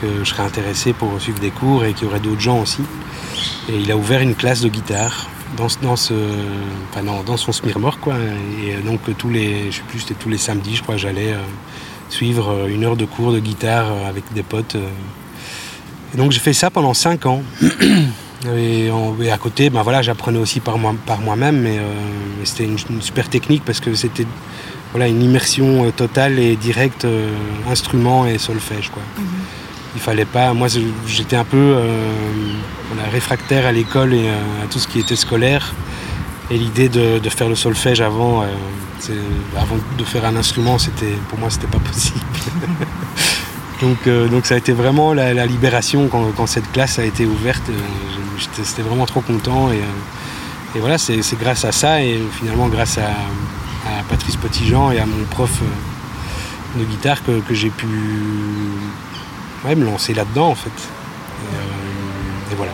que 0.00 0.24
je 0.24 0.28
serais 0.28 0.42
intéressé 0.42 0.92
pour 0.92 1.20
suivre 1.20 1.40
des 1.40 1.50
cours 1.50 1.84
et 1.84 1.94
qu'il 1.94 2.06
y 2.06 2.10
aurait 2.10 2.20
d'autres 2.20 2.40
gens 2.40 2.60
aussi. 2.60 2.82
Et 3.68 3.76
il 3.76 3.90
a 3.90 3.96
ouvert 3.96 4.20
une 4.20 4.34
classe 4.34 4.60
de 4.60 4.68
guitare 4.68 5.26
dans, 5.56 5.96
son 5.96 7.52
Smirmor. 7.52 7.98
Quoi. 7.98 8.14
Et 8.62 8.76
donc 8.82 9.00
tous 9.16 9.30
les, 9.30 9.72
je 9.72 9.76
sais 9.78 9.82
plus, 9.88 10.00
c'était 10.00 10.14
tous 10.14 10.28
les 10.28 10.38
samedis, 10.38 10.76
je 10.76 10.82
crois, 10.82 10.96
j'allais 10.96 11.32
euh, 11.32 11.42
suivre 12.10 12.68
une 12.68 12.84
heure 12.84 12.96
de 12.96 13.06
cours 13.06 13.32
de 13.32 13.40
guitare 13.40 13.90
avec 14.06 14.32
des 14.34 14.42
potes. 14.42 14.76
Et 16.14 16.16
donc 16.16 16.32
j'ai 16.32 16.40
fait 16.40 16.52
ça 16.52 16.70
pendant 16.70 16.94
cinq 16.94 17.26
ans. 17.26 17.42
Et, 18.46 18.90
à 19.32 19.38
côté, 19.38 19.68
ben 19.68 19.82
voilà, 19.82 20.00
j'apprenais 20.00 20.38
aussi 20.38 20.60
par, 20.60 20.78
moi, 20.78 20.94
par 21.06 21.20
moi-même, 21.20 21.60
mais, 21.60 21.78
euh, 21.78 21.82
c'était 22.44 22.64
une, 22.64 22.78
super 23.00 23.28
technique 23.28 23.64
parce 23.64 23.80
que 23.80 23.94
c'était 23.94 24.26
voilà, 24.92 25.08
une 25.08 25.22
immersion 25.22 25.84
euh, 25.84 25.90
totale 25.90 26.38
et 26.38 26.54
directe, 26.54 27.04
euh, 27.04 27.34
instrument 27.68 28.26
et 28.26 28.38
solfège. 28.38 28.90
Quoi. 28.90 29.02
Mhm. 29.18 29.24
Il 29.96 30.00
fallait 30.00 30.24
pas. 30.24 30.54
Moi, 30.54 30.68
j'étais 31.06 31.34
un 31.34 31.44
peu 31.44 31.76
réfractaire 33.10 33.66
à 33.66 33.72
l'école 33.72 34.14
et 34.14 34.28
à 34.28 34.66
tout 34.70 34.78
ce 34.78 34.86
qui 34.86 35.00
était 35.00 35.16
scolaire. 35.16 35.74
Et 36.50 36.58
l'idée 36.58 36.88
de, 36.88 37.18
faire 37.30 37.48
le 37.48 37.56
solfège 37.56 38.00
avant, 38.02 38.44
avant 39.56 39.76
de 39.98 40.04
faire 40.04 40.26
un 40.26 40.36
instrument, 40.36 40.78
c'était, 40.78 41.16
pour 41.30 41.38
moi, 41.38 41.48
c'était 41.50 41.66
pas 41.66 41.80
possible. 41.80 42.20
donc, 43.80 44.08
donc 44.30 44.46
ça 44.46 44.54
a 44.54 44.58
été 44.58 44.72
vraiment 44.72 45.12
la, 45.14 45.46
libération 45.46 46.08
quand, 46.08 46.32
quand, 46.36 46.46
cette 46.46 46.70
classe 46.72 46.98
a 46.98 47.04
été 47.04 47.26
ouverte 47.26 47.70
j'étais 48.38 48.82
vraiment 48.82 49.06
trop 49.06 49.20
content. 49.20 49.70
Et, 49.70 49.76
euh, 49.76 50.80
voilà, 50.80 50.98
c'est 50.98 51.38
grâce 51.38 51.64
à 51.64 51.72
ça 51.72 52.02
et 52.02 52.20
finalement 52.32 52.68
grâce 52.68 52.98
à, 52.98 53.10
Patrice 54.08 54.36
Potigeant 54.36 54.90
et 54.90 54.98
à 54.98 55.06
mon 55.06 55.24
prof 55.30 55.50
euh, 55.62 56.78
de 56.78 56.84
guitare 56.84 57.24
que, 57.24 57.54
j'ai 57.54 57.70
pu 57.70 57.86
me 57.86 59.84
lancer 59.84 60.14
là-dedans 60.14 60.48
en 60.48 60.54
fait. 60.54 60.68
et 60.68 62.52
euh, 62.52 62.56
voilà. 62.56 62.72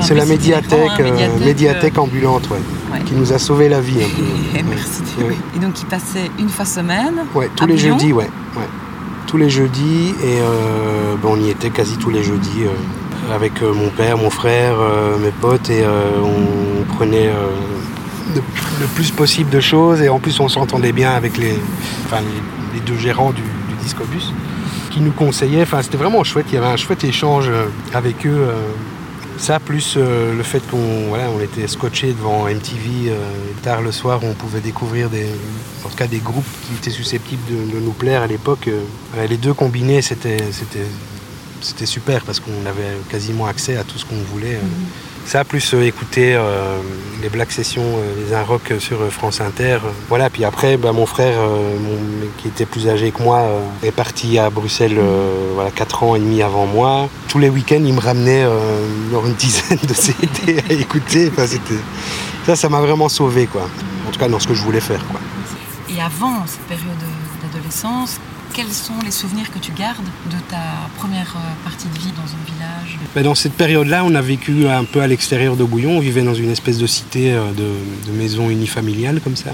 C'est 0.00 0.14
la 0.14 0.26
médiathèque, 0.26 1.00
euh, 1.00 1.38
médiathèque, 1.44 1.98
ambulante, 1.98 2.48
qui 3.06 3.14
nous 3.14 3.32
a 3.32 3.38
sauvé 3.38 3.68
la 3.68 3.80
vie 3.80 3.98
Merci. 4.54 5.02
Et 5.54 5.58
donc 5.58 5.80
il 5.80 5.86
passait 5.86 6.30
une 6.38 6.48
fois 6.48 6.64
semaine. 6.64 7.24
Ouais, 7.34 7.50
tous 7.54 7.66
les 7.66 7.78
jeudis, 7.78 8.12
ouais, 8.12 8.28
tous 9.26 9.36
les 9.36 9.50
jeudis 9.50 10.14
et 10.22 10.38
euh, 10.40 11.14
ben, 11.22 11.30
on 11.32 11.40
y 11.40 11.50
était 11.50 11.70
quasi 11.70 11.96
tous 11.96 12.10
les 12.10 12.22
jeudis 12.22 12.64
euh, 12.64 13.34
avec 13.34 13.60
mon 13.62 13.88
père, 13.88 14.18
mon 14.18 14.30
frère, 14.30 14.76
mes 15.20 15.32
potes 15.32 15.68
et 15.68 15.84
on 15.84 16.84
prenait 16.94 17.28
le 18.34 18.86
plus 18.94 19.10
possible 19.10 19.50
de 19.50 19.58
choses 19.58 20.00
et 20.00 20.08
en 20.08 20.20
plus 20.20 20.38
on 20.38 20.48
s'entendait 20.48 20.92
bien 20.92 21.10
avec 21.10 21.36
les, 21.36 21.54
les, 22.74 22.80
deux 22.86 22.96
gérants 22.96 23.32
du, 23.32 23.42
du 23.42 23.74
discobus 23.82 24.32
qui 24.96 25.02
nous 25.02 25.12
conseillaient. 25.12 25.62
Enfin, 25.62 25.82
c'était 25.82 25.98
vraiment 25.98 26.24
chouette. 26.24 26.46
Il 26.48 26.54
y 26.54 26.58
avait 26.58 26.66
un 26.66 26.76
chouette 26.76 27.04
échange 27.04 27.50
avec 27.92 28.26
eux 28.26 28.48
ça, 29.38 29.60
plus 29.60 29.94
euh, 29.96 30.34
le 30.34 30.42
fait 30.42 30.62
qu'on 30.70 31.40
était 31.40 31.66
scotché 31.66 32.08
devant 32.08 32.46
MTV 32.48 33.10
euh, 33.10 33.14
tard 33.62 33.82
le 33.82 33.92
soir, 33.92 34.20
on 34.22 34.32
pouvait 34.32 34.60
découvrir 34.60 35.10
des, 35.10 35.26
en 35.84 35.88
cas 35.90 36.06
des 36.06 36.18
groupes 36.18 36.44
qui 36.66 36.74
étaient 36.74 36.90
susceptibles 36.90 37.42
de, 37.48 37.78
nous 37.78 37.92
plaire 37.92 38.22
à 38.22 38.26
l'époque. 38.26 38.68
Euh, 38.68 39.26
les 39.28 39.36
deux 39.36 39.52
combinés, 39.52 40.00
c'était 40.00 40.38
super 41.84 42.24
parce 42.24 42.40
qu'on 42.40 42.66
avait 42.66 42.96
quasiment 43.10 43.46
accès 43.46 43.76
à 43.76 43.84
tout 43.84 43.98
ce 43.98 44.04
qu'on 44.04 44.22
voulait. 44.32 44.56
Mhm. 44.56 44.86
Ça, 45.26 45.42
plus 45.42 45.74
euh, 45.74 45.82
écouter 45.82 46.36
euh, 46.36 46.78
les 47.20 47.28
Black 47.28 47.50
Sessions, 47.50 47.82
euh, 47.82 48.24
les 48.24 48.32
un 48.32 48.44
rock 48.44 48.72
sur 48.78 48.98
France 49.10 49.40
Inter. 49.40 49.78
voilà, 50.08 50.30
puis 50.30 50.44
après, 50.44 50.76
bah, 50.76 50.92
mon 50.92 51.04
frère, 51.04 51.36
qui 52.38 52.46
était 52.46 52.64
plus 52.64 52.88
âgé 52.88 53.10
que 53.10 53.20
moi, 53.22 53.44
est 53.82 53.90
parti 53.90 54.38
à 54.38 54.50
Bruxelles 54.50 55.00
voilà, 55.54 55.72
4 55.72 56.02
ans 56.04 56.14
et 56.14 56.20
demi 56.20 56.42
avant 56.42 56.66
moi. 56.66 57.08
Tous 57.28 57.40
les 57.40 57.48
week-ends, 57.48 57.82
il 57.84 57.92
me 57.92 58.00
ramenait 58.00 58.44
une 58.44 59.34
dizaine 59.34 59.78
de 59.82 59.94
CD 59.94 60.62
à 60.68 60.72
écouter. 60.72 61.32
ça, 62.46 62.54
ça 62.54 62.68
m'a 62.68 62.80
vraiment 62.80 63.08
sauvé, 63.08 63.46
quoi. 63.46 63.68
En 64.06 64.12
tout 64.12 64.20
cas, 64.20 64.28
dans 64.28 64.38
ce 64.38 64.46
que 64.46 64.54
je 64.54 64.62
voulais 64.62 64.80
faire, 64.80 65.04
quoi. 65.08 65.18
Et 65.88 66.00
avant 66.00 66.46
cette 66.46 66.66
période 66.68 67.02
d'adolescence, 67.42 68.20
quels 68.54 68.72
sont 68.72 68.98
les 69.04 69.10
souvenirs 69.10 69.50
que 69.52 69.58
tu 69.58 69.72
gardes 69.72 70.04
de 70.30 70.36
ta 70.48 70.88
première 70.98 71.34
euh, 71.36 71.64
partie 71.64 71.88
de 71.88 71.98
vie 71.98 72.12
dans 72.12 72.22
un 72.22 72.54
village 72.54 72.98
ben, 73.14 73.22
Dans 73.22 73.34
cette 73.34 73.52
période-là, 73.52 74.04
on 74.04 74.14
a 74.14 74.22
vécu 74.22 74.66
un 74.68 74.84
peu 74.84 75.00
à 75.00 75.06
l'extérieur 75.06 75.56
de 75.56 75.64
Bouillon. 75.64 75.96
On 75.96 76.00
vivait 76.00 76.22
dans 76.22 76.34
une 76.34 76.50
espèce 76.50 76.78
de 76.78 76.86
cité 76.86 77.32
euh, 77.32 77.52
de, 77.52 78.12
maison 78.12 78.50
unifamiliale 78.50 79.20
comme 79.22 79.36
ça, 79.36 79.50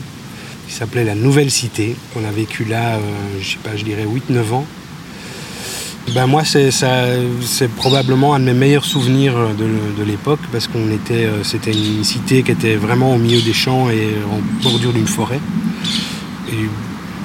qui 0.68 0.75
s'appelait 0.75 1.04
la 1.04 1.14
Nouvelle 1.14 1.50
Cité. 1.50 1.96
On 2.16 2.25
a 2.25 2.30
vécu 2.30 2.64
là, 2.64 2.94
euh, 2.94 3.00
je 3.40 3.50
sais 3.50 3.58
pas, 3.62 3.76
je 3.76 3.84
dirais 3.84 4.04
8-9 4.04 4.52
ans. 4.52 4.66
Ben 6.14 6.26
moi, 6.26 6.42
c'est, 6.44 6.70
probablement 7.76 8.34
un 8.34 8.40
de 8.40 8.44
mes 8.44 8.54
meilleurs 8.54 8.84
souvenirs 8.84 9.34
de, 9.56 10.02
l'époque 10.02 10.40
parce 10.50 10.66
qu'on 10.66 10.90
était, 10.90 11.28
c'était 11.44 11.70
une 11.70 12.02
cité 12.02 12.42
qui 12.42 12.50
était 12.50 12.75
vraiment 12.75 13.14
au 13.14 13.18
milieu 13.18 13.40
des 13.40 13.52
champs 13.52 13.88
et 13.88 14.08
en 14.28 14.40
bordure 14.64 14.92
d'une 14.92 15.06
forêt. 15.06 15.38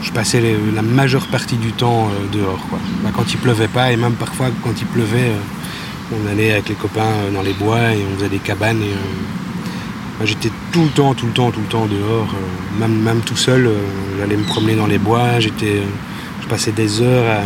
Je 0.08 0.14
passais 0.14 0.42
la 0.74 0.82
majeure 0.82 1.28
partie 1.28 1.58
du 1.58 1.74
temps 1.74 2.08
euh, 2.08 2.38
dehors. 2.38 2.66
Bah, 3.04 3.10
quand 3.14 3.34
il 3.34 3.38
pleuvait 3.38 3.68
pas, 3.68 3.92
et 3.92 3.98
même 3.98 4.14
parfois 4.14 4.48
quand 4.64 4.74
il 4.80 4.88
pleuvait, 4.88 5.32
euh, 5.32 6.16
on 6.16 6.32
allait 6.32 6.54
avec 6.54 6.70
les 6.70 6.76
copains 6.76 7.02
euh, 7.02 7.32
dans 7.32 7.42
les 7.42 7.54
bois 7.54 7.92
et 7.94 8.00
on 8.10 8.16
faisait 8.16 8.30
des 8.30 8.40
cabanes. 8.40 8.82
Et, 8.82 8.94
bah, 10.18 10.26
j'étais 10.26 10.52
tout 10.72 10.84
le 10.84 10.90
temps, 10.90 11.14
tout 11.14 11.26
le 11.26 11.34
temps, 11.34 11.52
tout 11.52 11.60
le 11.60 11.68
temps 11.68 11.86
dehors. 11.88 12.34
même, 12.80 13.02
même 13.02 13.20
tout 13.20 13.36
seul, 13.36 13.70
j'allais 14.18 14.38
me 14.38 14.46
promener 14.46 14.76
dans 14.76 14.88
les 14.88 14.98
bois. 14.98 15.40
J'étais, 15.40 15.82
je 16.42 16.48
passais 16.48 16.72
des 16.72 17.02
heures 17.02 17.30
à 17.30 17.42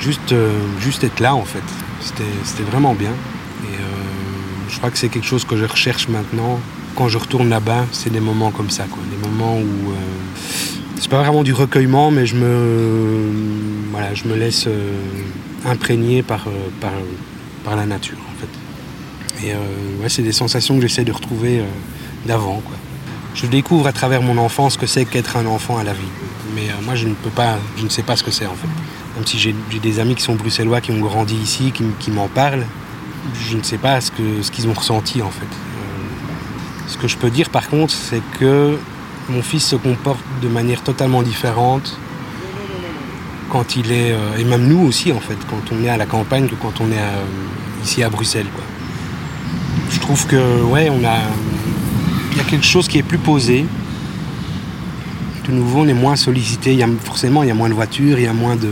juste, 0.00 0.34
juste 0.80 1.04
être 1.04 1.20
là 1.20 1.34
en 1.34 1.44
fait. 1.44 1.64
C'était, 2.00 2.62
vraiment 2.62 2.94
bien. 2.94 3.12
Et 3.64 3.76
je 4.70 4.78
crois 4.78 4.90
que 4.90 4.96
c'est 4.96 5.10
quelque 5.10 5.26
chose 5.26 5.44
que 5.44 5.56
je 5.56 5.64
recherche 5.64 6.08
maintenant 6.08 6.60
quand 6.94 7.08
je 7.08 7.18
retourne 7.18 7.48
là-bas, 7.48 7.86
c'est 7.90 8.10
des 8.10 8.20
moments 8.20 8.50
comme 8.50 8.68
ça, 8.68 8.84
quoi. 8.84 9.02
Des 9.10 9.28
moments 9.28 9.56
où 9.56 9.92
c'est 11.02 11.08
pas 11.08 11.20
vraiment 11.20 11.42
du 11.42 11.52
recueillement, 11.52 12.12
mais 12.12 12.26
je 12.26 12.36
me, 12.36 13.32
voilà, 13.90 14.14
je 14.14 14.28
me 14.28 14.36
laisse 14.36 14.66
euh, 14.68 14.92
imprégner 15.66 16.22
par, 16.22 16.46
euh, 16.46 16.52
par, 16.80 16.92
par, 17.64 17.74
la 17.74 17.86
nature. 17.86 18.18
Et 19.42 19.52
euh, 19.52 19.56
ouais, 20.00 20.08
c'est 20.08 20.22
des 20.22 20.30
sensations 20.30 20.76
que 20.76 20.82
j'essaie 20.82 21.02
de 21.02 21.10
retrouver 21.10 21.60
d'avant. 22.24 22.62
Je 23.34 23.46
découvre 23.46 23.88
à 23.88 23.92
travers 23.92 24.22
mon 24.22 24.38
enfance 24.38 24.74
ce 24.74 24.78
que 24.78 24.86
c'est 24.86 25.04
qu'être 25.04 25.36
un 25.36 25.46
enfant 25.46 25.76
à 25.76 25.82
la 25.82 25.92
vie. 25.92 26.12
Mais 26.54 26.68
moi, 26.84 26.94
je 26.94 27.08
ne 27.08 27.14
peux 27.14 27.30
pas, 27.30 27.58
je 27.76 27.82
ne 27.82 27.88
sais 27.88 28.04
pas 28.04 28.14
ce 28.14 28.22
que 28.22 28.30
c'est, 28.30 28.46
en 28.46 28.54
fait. 28.54 28.68
Même 29.16 29.26
si 29.26 29.40
j'ai 29.40 29.54
des 29.82 29.98
amis 29.98 30.14
qui 30.14 30.22
sont 30.22 30.36
bruxellois, 30.36 30.80
qui 30.80 30.92
ont 30.92 31.00
grandi 31.00 31.34
ici, 31.34 31.72
qui, 31.72 31.82
qui 31.98 32.12
m'en 32.12 32.28
parlent, 32.28 32.64
je 33.50 33.56
ne 33.56 33.62
sais 33.64 33.78
pas 33.78 34.00
ce 34.00 34.12
qu'ils 34.12 34.44
ce 34.44 34.52
qu'ils 34.52 34.68
ont 34.68 34.72
ressenti, 34.72 35.20
en 35.20 35.30
fait 35.30 35.48
Ce 36.86 36.96
que 36.96 37.08
je 37.08 37.16
peux 37.16 37.30
dire 37.30 37.50
par 37.50 37.68
contre, 37.68 37.92
c'est 37.92 38.22
que 38.38 38.78
mon 39.28 39.42
fils 39.42 39.66
se 39.66 39.76
comporte 39.76 40.20
de 40.42 40.48
manière 40.48 40.82
totalement 40.82 41.22
différente 41.22 41.96
quand 43.50 43.76
il 43.76 43.92
est, 43.92 44.12
euh, 44.12 44.38
et 44.38 44.44
même 44.44 44.66
nous 44.66 44.80
aussi 44.86 45.12
en 45.12 45.20
fait, 45.20 45.36
quand 45.48 45.60
on 45.72 45.84
est 45.84 45.90
à 45.90 45.98
la 45.98 46.06
campagne 46.06 46.48
que 46.48 46.54
quand 46.54 46.80
on 46.80 46.90
est 46.90 46.98
euh, 46.98 47.24
ici 47.84 48.02
à 48.02 48.08
Bruxelles. 48.08 48.46
Je 49.90 50.00
trouve 50.00 50.26
que 50.26 50.62
ouais, 50.62 50.86
il 50.86 51.02
y 51.02 52.40
a 52.40 52.44
quelque 52.44 52.64
chose 52.64 52.88
qui 52.88 52.98
est 52.98 53.02
plus 53.02 53.18
posé. 53.18 53.66
De 55.46 55.52
nouveau, 55.52 55.80
on 55.80 55.88
est 55.88 55.94
moins 55.94 56.16
sollicité. 56.16 56.72
Il 56.72 56.78
y 56.78 56.82
a, 56.82 56.88
forcément, 57.02 57.42
il 57.42 57.48
y 57.48 57.50
a 57.50 57.54
moins 57.54 57.68
de 57.68 57.74
voitures, 57.74 58.18
il 58.18 58.24
y 58.24 58.28
a 58.28 58.32
moins 58.32 58.56
de, 58.56 58.70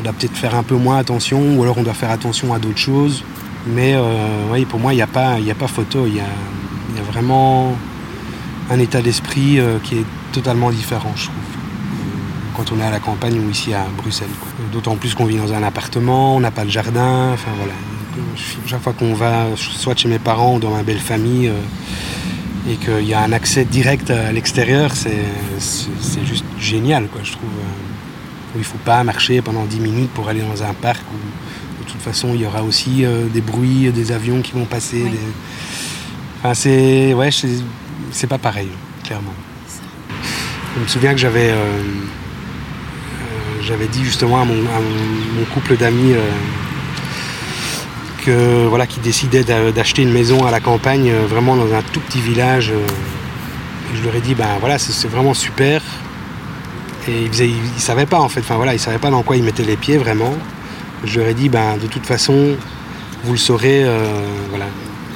on 0.00 0.02
doit 0.02 0.12
peut-être 0.12 0.36
faire 0.36 0.54
un 0.54 0.62
peu 0.62 0.76
moins 0.76 0.96
attention, 0.96 1.56
ou 1.56 1.62
alors 1.62 1.76
on 1.76 1.82
doit 1.82 1.92
faire 1.92 2.10
attention 2.10 2.54
à 2.54 2.58
d'autres 2.58 2.78
choses. 2.78 3.24
Mais 3.66 3.94
euh, 3.94 4.64
pour 4.68 4.80
moi, 4.80 4.94
il 4.94 4.96
n'y 4.96 5.02
a 5.02 5.06
pas, 5.06 5.34
a 5.34 5.54
pas 5.54 5.68
photo. 5.68 6.06
Il 6.06 6.16
y 6.16 6.20
a, 6.20 6.24
il 6.90 6.96
y 6.96 7.00
a 7.00 7.02
vraiment 7.02 7.76
un 8.70 8.78
état 8.78 9.02
d'esprit 9.02 9.58
qui 9.82 9.98
est 9.98 10.06
totalement 10.32 10.70
différent, 10.70 11.12
je 11.16 11.24
trouve 11.24 11.54
quand 12.54 12.72
on 12.72 12.80
est 12.80 12.84
à 12.84 12.90
la 12.90 13.00
campagne 13.00 13.38
ou 13.38 13.50
ici 13.50 13.74
à 13.74 13.86
Bruxelles. 13.96 14.28
D'autant 14.72 14.96
plus 14.96 15.14
qu'on 15.14 15.26
vit 15.26 15.36
dans 15.36 15.52
un 15.52 15.62
appartement, 15.62 16.36
on 16.36 16.40
n'a 16.40 16.50
pas 16.50 16.64
de 16.64 16.70
jardin, 16.70 17.32
enfin 17.32 17.50
voilà. 17.56 17.72
Chaque 18.66 18.80
fois 18.80 18.92
qu'on 18.92 19.14
va, 19.14 19.46
soit 19.56 19.96
chez 19.96 20.08
mes 20.08 20.18
parents 20.18 20.56
ou 20.56 20.58
dans 20.60 20.70
ma 20.70 20.82
belle 20.82 21.00
famille, 21.00 21.48
euh, 21.48 22.70
et 22.70 22.76
qu'il 22.76 23.06
y 23.06 23.12
a 23.12 23.20
un 23.20 23.32
accès 23.32 23.64
direct 23.64 24.10
à 24.10 24.32
l'extérieur, 24.32 24.92
c'est 24.96 26.24
juste 26.24 26.44
génial, 26.58 27.08
quoi, 27.08 27.20
je 27.22 27.32
trouve. 27.32 27.50
Où 28.54 28.58
il 28.58 28.60
ne 28.60 28.64
faut 28.64 28.78
pas 28.84 29.02
marcher 29.02 29.42
pendant 29.42 29.64
10 29.64 29.80
minutes 29.80 30.10
pour 30.10 30.28
aller 30.28 30.40
dans 30.40 30.62
un 30.62 30.74
parc 30.74 31.02
où 31.12 31.84
de 31.84 31.90
toute 31.90 32.00
façon 32.00 32.30
il 32.34 32.42
y 32.42 32.46
aura 32.46 32.62
aussi 32.62 33.04
euh, 33.04 33.26
des 33.26 33.40
bruits, 33.40 33.90
des 33.90 34.12
avions 34.12 34.42
qui 34.42 34.52
vont 34.52 34.64
passer. 34.64 35.02
Enfin, 36.38 36.54
c'est 36.54 37.14
ouais, 37.14 37.30
c'est 38.10 38.26
pas 38.26 38.38
pareil, 38.38 38.68
clairement. 39.04 39.34
Je 40.76 40.82
me 40.82 40.86
souviens 40.88 41.12
que 41.12 41.18
j'avais 41.20 41.50
euh, 41.50 41.82
j'avais 43.66 43.86
dit 43.86 44.04
justement 44.04 44.42
à 44.42 44.44
mon, 44.44 44.54
couple 45.54 45.76
d'amis 45.76 46.12
euh, 46.12 46.30
que 48.24 48.66
voilà 48.66 48.86
qui 48.86 49.00
décidait 49.00 49.44
d'acheter 49.44 50.02
une 50.02 50.12
maison 50.12 50.44
à 50.44 50.50
la 50.50 50.60
campagne, 50.60 51.10
euh, 51.10 51.26
vraiment 51.26 51.56
dans 51.56 51.72
un 51.74 51.82
tout 51.92 52.00
petit 52.00 52.20
village. 52.20 52.70
Euh, 52.70 52.86
je 53.94 54.02
leur 54.02 54.14
ai 54.16 54.20
dit 54.20 54.34
ben 54.34 54.58
voilà 54.60 54.78
c'est 54.78 55.08
vraiment 55.08 55.34
super. 55.34 55.82
Et 57.08 57.24
ils, 57.24 57.54
ne 57.74 57.78
savaient 57.78 58.06
pas 58.06 58.20
en 58.20 58.28
fait, 58.28 58.40
enfin 58.40 58.56
voilà, 58.56 58.74
ils 58.74 58.78
savaient 58.78 58.98
pas 58.98 59.10
dans 59.10 59.22
quoi 59.22 59.36
ils 59.36 59.44
mettaient 59.44 59.64
les 59.64 59.76
pieds 59.76 59.98
vraiment. 59.98 60.34
Je 61.04 61.20
leur 61.20 61.28
ai 61.28 61.34
dit 61.34 61.48
ben 61.48 61.76
de 61.76 61.86
toute 61.86 62.06
façon 62.06 62.56
vous 63.24 63.32
le 63.32 63.38
saurez 63.38 63.86
voilà. 64.50 64.66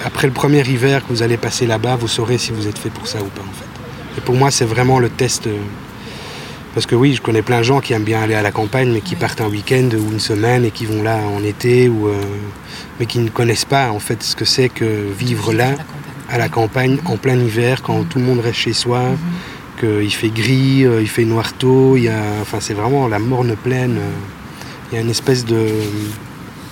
Après 0.05 0.27
le 0.27 0.33
premier 0.33 0.67
hiver 0.69 1.03
que 1.03 1.13
vous 1.13 1.23
allez 1.23 1.37
passer 1.37 1.67
là-bas, 1.67 1.97
vous 1.97 2.09
saurez 2.09 2.39
si 2.39 2.53
vous 2.53 2.67
êtes 2.67 2.79
fait 2.79 2.91
pour 2.91 3.07
ça 3.07 3.19
ou 3.21 3.27
pas 3.27 3.43
en 3.43 3.53
fait. 3.53 4.19
Et 4.19 4.21
pour 4.21 4.35
moi 4.35 4.51
c'est 4.51 4.65
vraiment 4.65 4.99
le 4.99 5.09
test 5.09 5.49
parce 6.79 6.87
que 6.87 6.95
oui, 6.95 7.15
je 7.15 7.21
connais 7.21 7.43
plein 7.43 7.59
de 7.59 7.65
gens 7.65 7.81
qui 7.81 7.93
aiment 7.93 8.05
bien 8.05 8.23
aller 8.23 8.35
à 8.35 8.43
la 8.43 8.53
campagne, 8.53 8.93
mais 8.93 9.01
qui 9.01 9.17
partent 9.17 9.41
un 9.41 9.49
week-end 9.49 9.89
ou 9.95 10.13
une 10.13 10.21
semaine 10.21 10.65
et 10.65 10.71
qui 10.71 10.87
vont 10.87 11.03
là 11.03 11.19
en 11.37 11.43
été, 11.43 11.89
ou, 11.89 12.07
euh, 12.07 12.23
mais 13.01 13.07
qui 13.07 13.19
ne 13.19 13.31
connaissent 13.31 13.65
pas 13.65 13.91
en 13.91 13.99
fait 13.99 14.23
ce 14.23 14.37
que 14.37 14.45
c'est 14.45 14.69
que 14.69 14.85
vivre 15.19 15.53
là, 15.53 15.73
à 16.31 16.39
la 16.39 16.49
campagne, 16.49 16.99
en 17.07 17.17
plein 17.17 17.37
hiver, 17.37 17.83
quand 17.83 18.05
tout 18.05 18.19
le 18.19 18.25
monde 18.25 18.39
reste 18.39 18.59
chez 18.59 18.75
soi, 18.75 19.01
mhm. 19.01 19.19
qu'il 19.81 20.13
fait 20.13 20.29
gris, 20.29 20.85
euh, 20.85 21.01
il 21.01 21.09
fait 21.09 21.25
noir 21.25 21.53
tôt, 21.55 21.97
il 21.97 22.05
y 22.05 22.09
a, 22.09 22.23
enfin 22.43 22.59
c'est 22.61 22.75
vraiment 22.75 23.09
la 23.09 23.19
morne 23.19 23.57
pleine. 23.57 23.97
Euh, 23.97 24.11
il 24.93 24.95
y 24.95 24.99
a 24.99 25.01
une 25.01 25.11
espèce 25.11 25.45
de, 25.45 25.67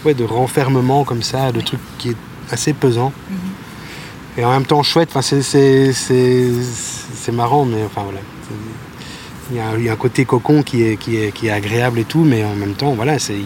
ouais, 0.05 0.15
de 0.15 0.23
renfermement 0.23 1.05
comme 1.05 1.23
ça, 1.23 1.53
de 1.53 1.61
truc 1.61 1.81
qui 1.99 2.11
est 2.11 2.17
assez 2.51 2.73
pesant. 2.73 3.13
Mhm. 3.31 3.37
Et 4.39 4.45
en 4.45 4.51
même 4.51 4.67
temps 4.67 4.83
chouette, 4.83 5.11
enfin 5.15 5.23
c'est 5.23 7.33
marrant, 7.33 7.65
mais 7.65 7.85
enfin 7.85 8.03
voilà. 8.05 8.21
Il 9.53 9.57
y, 9.57 9.89
a, 9.89 9.93
un 9.93 9.97
côté 9.97 10.25
cocon 10.25 10.65
qui 10.65 10.83
est, 10.83 10.97
qui, 10.97 11.17
est, 11.17 11.31
qui 11.31 11.47
est 11.47 11.53
agréable 11.53 12.01
et 12.01 12.05
tout, 12.05 12.25
mais 12.25 12.45
en 12.45 12.57
même 12.57 12.75
temps, 12.75 12.95
voilà, 12.95 13.21
c'est. 13.21 13.37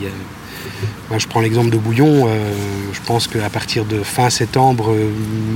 Moi, 1.11 1.19
je 1.19 1.27
prends 1.27 1.41
l'exemple 1.41 1.69
de 1.69 1.77
Bouillon. 1.77 2.27
Euh, 2.27 2.55
je 2.93 3.01
pense 3.03 3.27
qu'à 3.27 3.51
partir 3.51 3.85
de 3.85 4.03
fin 4.03 4.31
septembre, 4.31 4.93
euh, 4.93 5.11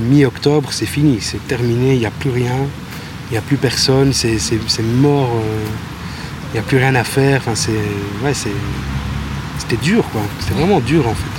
mi-octobre, 0.09 0.69
c'est 0.71 0.85
fini, 0.85 1.19
c'est 1.21 1.45
terminé. 1.47 1.93
Il 1.93 1.99
n'y 1.99 2.05
a 2.05 2.11
plus 2.11 2.29
rien, 2.29 2.55
il 3.29 3.31
n'y 3.31 3.37
a 3.37 3.41
plus 3.41 3.57
personne, 3.57 4.13
c'est 4.13 4.37
mort. 4.83 5.31
Euh, 5.35 5.65
il 6.51 6.53
n'y 6.53 6.59
a 6.59 6.63
plus 6.63 6.77
rien 6.77 6.93
à 6.93 7.03
faire. 7.03 7.41
Enfin, 7.41 7.55
c'est, 7.55 7.71
ouais, 8.23 8.33
c'était 8.33 9.81
dur, 9.81 10.03
quoi. 10.11 10.21
C'était 10.39 10.59
vraiment 10.59 10.79
dur, 10.79 11.07
en 11.07 11.15
fait. 11.15 11.34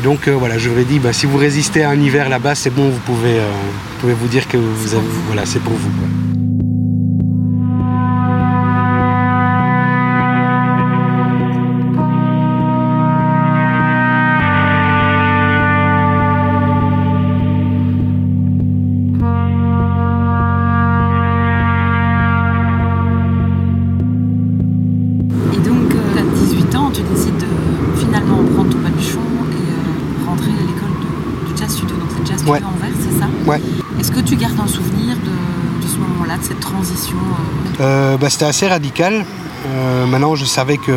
Et 0.00 0.02
donc, 0.02 0.28
voilà, 0.30 0.56
je 0.56 0.70
vous 0.70 0.80
ai 0.80 0.84
dit, 0.84 0.98
bah, 0.98 1.12
si 1.12 1.26
vous 1.26 1.36
résistez 1.36 1.82
à 1.82 1.90
un 1.90 2.00
hiver 2.00 2.30
là-bas, 2.30 2.54
c'est 2.54 2.70
bon, 2.70 2.88
vous 2.88 3.00
pouvez, 3.00 3.34
vous 3.34 4.00
pouvez 4.00 4.14
vous 4.14 4.28
dire 4.28 4.48
que 4.48 4.56
vous 4.56 4.94
avez, 4.94 5.04
voilà, 5.26 5.44
c'est 5.44 5.60
pour 5.60 5.74
vous. 5.74 5.90
Quoi. 5.90 6.29
Bah, 37.78 38.28
c'était 38.28 38.44
assez 38.44 38.68
radical. 38.68 39.24
Euh, 39.66 40.06
maintenant, 40.06 40.34
je 40.34 40.44
savais 40.44 40.78
que 40.78 40.92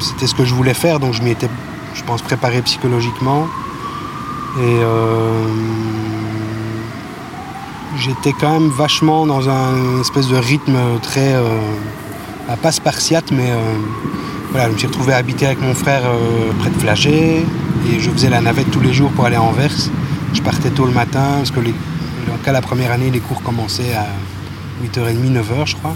c'était 0.00 0.26
ce 0.26 0.34
que 0.34 0.44
je 0.44 0.54
voulais 0.54 0.74
faire, 0.74 1.00
donc 1.00 1.14
je 1.14 1.22
m'y 1.22 1.30
étais, 1.30 1.48
je 1.94 2.02
pense, 2.02 2.22
préparé 2.22 2.62
psychologiquement. 2.62 3.46
Et 4.58 4.60
euh, 4.62 5.46
j'étais 7.96 8.32
quand 8.32 8.52
même 8.52 8.70
vachement 8.70 9.26
dans 9.26 9.48
un 9.48 10.00
espèce 10.00 10.28
de 10.28 10.36
rythme 10.36 10.78
très, 11.02 11.34
euh, 11.34 11.60
pas 12.62 12.72
spartiate, 12.72 13.30
mais 13.30 13.52
voilà, 14.50 14.68
je 14.68 14.72
me 14.72 14.78
suis 14.78 14.86
retrouvé 14.86 15.12
à 15.12 15.16
habiter 15.16 15.46
avec 15.46 15.60
mon 15.60 15.74
frère 15.74 16.02
près 16.60 16.70
de 16.70 16.78
Flagey 16.78 17.44
et 17.90 18.00
je 18.00 18.10
faisais 18.10 18.30
la 18.30 18.40
navette 18.40 18.70
tous 18.70 18.80
les 18.80 18.94
jours 18.94 19.10
pour 19.10 19.26
aller 19.26 19.36
à 19.36 19.42
Anvers. 19.42 19.90
Je 20.32 20.40
partais 20.40 20.70
tôt 20.70 20.86
le 20.86 20.92
matin 20.92 21.36
parce 21.36 21.50
que 21.50 21.60
les, 21.60 21.74
cas 22.42 22.52
la 22.52 22.62
première 22.62 22.92
année, 22.92 23.10
les 23.10 23.20
cours 23.20 23.42
commençaient 23.42 23.94
à 23.94 24.06
8h30, 24.82 25.32
9h, 25.32 25.66
je 25.66 25.76
crois. 25.76 25.94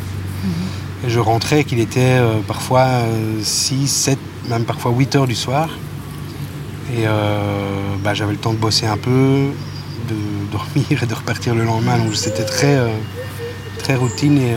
Et 1.04 1.10
je 1.10 1.18
rentrais 1.18 1.64
qu'il 1.64 1.80
était 1.80 2.00
euh, 2.00 2.40
parfois 2.46 2.86
6, 3.42 3.74
euh, 3.74 3.86
7, 3.86 4.18
même 4.48 4.64
parfois 4.64 4.92
8 4.92 5.16
h 5.16 5.26
du 5.26 5.34
soir. 5.34 5.68
Et 6.94 7.06
euh, 7.06 7.96
bah, 8.02 8.14
j'avais 8.14 8.32
le 8.32 8.38
temps 8.38 8.52
de 8.52 8.58
bosser 8.58 8.86
un 8.86 8.96
peu, 8.96 9.50
de 10.08 10.14
dormir 10.52 11.02
et 11.02 11.06
de 11.06 11.14
repartir 11.14 11.54
le 11.54 11.64
lendemain. 11.64 11.98
Donc 11.98 12.14
c'était 12.14 12.44
très, 12.44 12.78
très 13.78 13.96
routine. 13.96 14.38
Et 14.38 14.54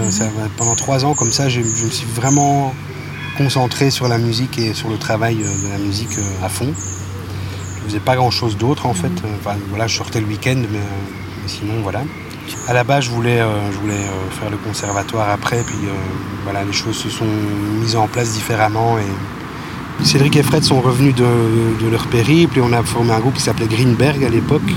pendant 0.58 0.76
trois 0.76 1.06
ans, 1.06 1.14
comme 1.14 1.32
ça, 1.32 1.50
je, 1.50 1.62
me 1.62 1.90
suis 1.90 2.08
vraiment 2.08 2.74
concentré 3.38 3.90
sur 3.90 4.08
la 4.08 4.18
musique 4.18 4.58
et 4.60 4.74
sur 4.74 4.90
le 4.90 4.98
travail 4.98 5.38
de 5.38 5.70
la 5.70 5.78
musique 5.78 6.18
à 6.44 6.50
fond. 6.50 6.74
Je 7.78 7.90
faisais 7.90 8.00
pas 8.00 8.16
grand 8.16 8.32
chose 8.32 8.58
d'autre 8.58 8.86
en 8.86 8.94
fait. 8.94 9.12
Enfin, 9.40 9.56
voilà, 9.70 9.88
je 9.88 9.96
sortais 9.98 10.20
le 10.20 10.28
week-end, 10.28 10.62
mais 10.72 10.80
sinon 11.48 11.82
voilà. 11.82 12.02
À 12.68 12.74
la 12.74 12.84
base, 12.84 13.06
je 13.06 13.12
voulais, 13.12 13.40
euh, 13.40 13.72
je 13.72 13.78
voulais 13.78 13.94
euh, 13.94 14.30
faire 14.32 14.50
le 14.50 14.58
conservatoire 14.58 15.30
après, 15.30 15.64
puis 15.64 15.86
euh, 15.86 15.94
voilà, 16.44 16.64
les 16.64 16.74
choses 16.74 16.98
se 16.98 17.10
sont 17.10 17.28
mises 17.80 17.96
en 17.96 18.08
place 18.08 18.34
différemment. 18.34 18.98
Et 18.98 20.04
Cédric 20.04 20.36
et 20.36 20.44
Fred 20.44 20.64
sont 20.64 20.82
revenus 20.82 21.16
de, 21.16 21.90
leur 21.90 22.08
périple 22.08 22.58
et 22.58 22.62
on 22.62 22.74
a 22.74 22.84
formé 22.84 23.12
un 23.12 23.20
groupe 23.20 23.36
qui 23.36 23.42
s'appelait 23.42 23.68
Greenberg 23.68 24.24
à 24.24 24.30
l'époque. 24.30 24.68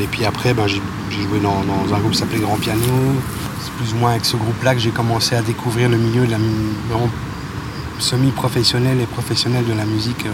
Et, 0.00 0.06
puis 0.10 0.24
après, 0.26 0.52
ben, 0.52 0.66
j'ai 0.66 0.80
joué 1.22 1.38
dans, 1.40 1.62
un 1.94 1.98
groupe 1.98 2.12
qui 2.12 2.18
s'appelait 2.18 2.40
Grand 2.40 2.56
Piano. 2.56 2.82
C'est 3.60 3.72
plus 3.72 3.94
ou 3.94 3.96
moins 3.96 4.10
avec 4.10 4.24
ce 4.24 4.36
groupe-là 4.36 4.74
que 4.74 4.80
j'ai 4.80 4.90
commencé 4.90 5.34
à 5.34 5.42
découvrir 5.42 5.88
le 5.88 5.96
milieu 5.96 6.26
de 6.26 6.32
la 6.32 6.38
semi-professionnel 7.98 9.00
et 9.00 9.06
professionnel 9.06 9.64
de 9.64 9.72
la 9.72 9.84
musique 9.84 10.26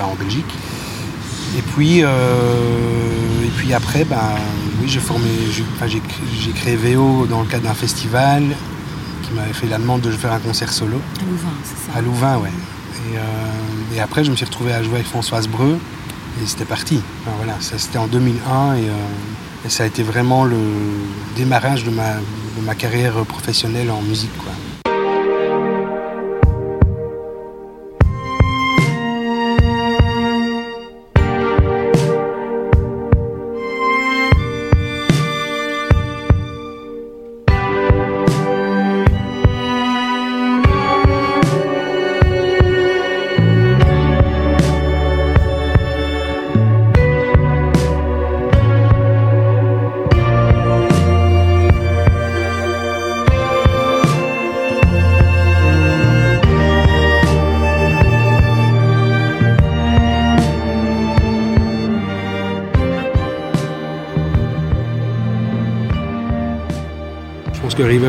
en 0.00 0.14
Belgique. 0.14 0.54
Et 1.56 1.62
puis, 1.62 2.02
euh, 2.02 2.08
et 3.44 3.50
puis 3.56 3.74
après, 3.74 4.04
bah, 4.04 4.34
oui, 4.80 4.88
j'ai 4.88 5.00
formé, 5.00 5.28
j'ai 5.50 6.50
créé 6.52 6.76
VO 6.76 7.26
dans 7.26 7.40
le 7.40 7.46
cadre 7.46 7.64
d'un 7.64 7.74
festival 7.74 8.42
qui 9.22 9.32
m'avait 9.34 9.52
fait 9.52 9.66
la 9.66 9.78
demande 9.78 10.00
de 10.00 10.10
faire 10.10 10.32
un 10.32 10.38
concert 10.38 10.72
solo. 10.72 10.98
À 11.20 11.24
Louvain, 11.24 11.48
c'est 11.64 11.92
ça 11.92 11.98
À 11.98 12.00
Louvain, 12.00 12.38
ouais. 12.38 12.48
Et, 12.48 13.16
euh, 13.16 13.96
et, 13.96 14.00
après, 14.00 14.24
je 14.24 14.30
me 14.30 14.36
suis 14.36 14.44
retrouvé 14.44 14.72
à 14.72 14.82
jouer 14.82 14.94
avec 14.96 15.06
Françoise 15.06 15.46
Breu 15.48 15.78
et 16.42 16.46
c'était 16.46 16.64
parti. 16.64 17.00
voilà, 17.36 17.54
ça 17.60 17.76
c'était 17.78 17.98
en 17.98 18.06
2001 18.06 18.76
euh, 18.76 18.76
et, 19.66 19.68
ça 19.68 19.84
a 19.84 19.86
été 19.86 20.02
vraiment 20.02 20.44
le 20.44 20.58
démarrage 21.36 21.84
de 21.84 21.90
ma, 21.90 22.14
de 22.14 22.64
ma 22.64 22.74
carrière 22.74 23.14
professionnelle 23.26 23.90
en 23.90 24.00
musique. 24.00 24.36
Quoi. 24.38 24.52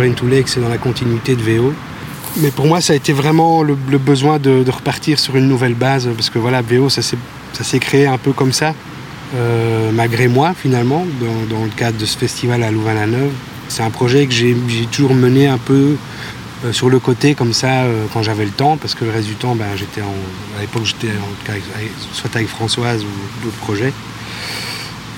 Into 0.03 0.27
Lake, 0.27 0.47
c'est 0.47 0.59
dans 0.59 0.69
la 0.69 0.77
continuité 0.77 1.35
de 1.35 1.41
VO. 1.41 1.73
Mais 2.37 2.49
pour 2.49 2.65
moi, 2.65 2.81
ça 2.81 2.93
a 2.93 2.95
été 2.95 3.13
vraiment 3.13 3.61
le, 3.61 3.75
besoin 3.75 4.39
de, 4.39 4.63
repartir 4.69 5.19
sur 5.19 5.35
une 5.35 5.47
nouvelle 5.47 5.75
base, 5.75 6.09
parce 6.15 6.29
que 6.29 6.39
voilà, 6.39 6.61
VO, 6.61 6.89
ça 6.89 7.01
s'est 7.01 7.79
créé 7.79 8.07
un 8.07 8.17
peu 8.17 8.33
comme 8.33 8.51
ça, 8.51 8.73
euh, 9.35 9.91
malgré 9.93 10.27
moi 10.27 10.53
finalement, 10.55 11.05
dans, 11.49 11.63
le 11.63 11.69
cadre 11.75 11.97
de 11.97 12.05
ce 12.05 12.17
festival 12.17 12.63
à 12.63 12.71
Louvain-la-Neuve. 12.71 13.31
C'est 13.67 13.83
un 13.83 13.89
projet 13.89 14.25
que 14.25 14.33
j'ai 14.33 14.55
toujours 14.91 15.13
mené 15.13 15.47
un 15.47 15.57
peu 15.57 15.95
euh, 16.65 16.73
sur 16.73 16.89
le 16.89 16.99
côté 16.99 17.33
comme 17.35 17.53
ça 17.53 17.83
euh, 17.83 18.05
quand 18.13 18.23
j'avais 18.23 18.45
le 18.45 18.51
temps, 18.51 18.77
parce 18.77 18.95
que 18.95 19.05
le 19.05 19.11
reste 19.11 19.27
du 19.27 19.35
temps, 19.35 19.55
ben, 19.55 19.65
j'étais 19.75 20.01
à 20.01 20.61
l'époque 20.61 20.85
j'étais 20.85 21.13
soit 22.13 22.35
avec 22.35 22.47
Françoise 22.47 23.03
ou 23.03 23.43
d'autres 23.43 23.57
projets. 23.57 23.93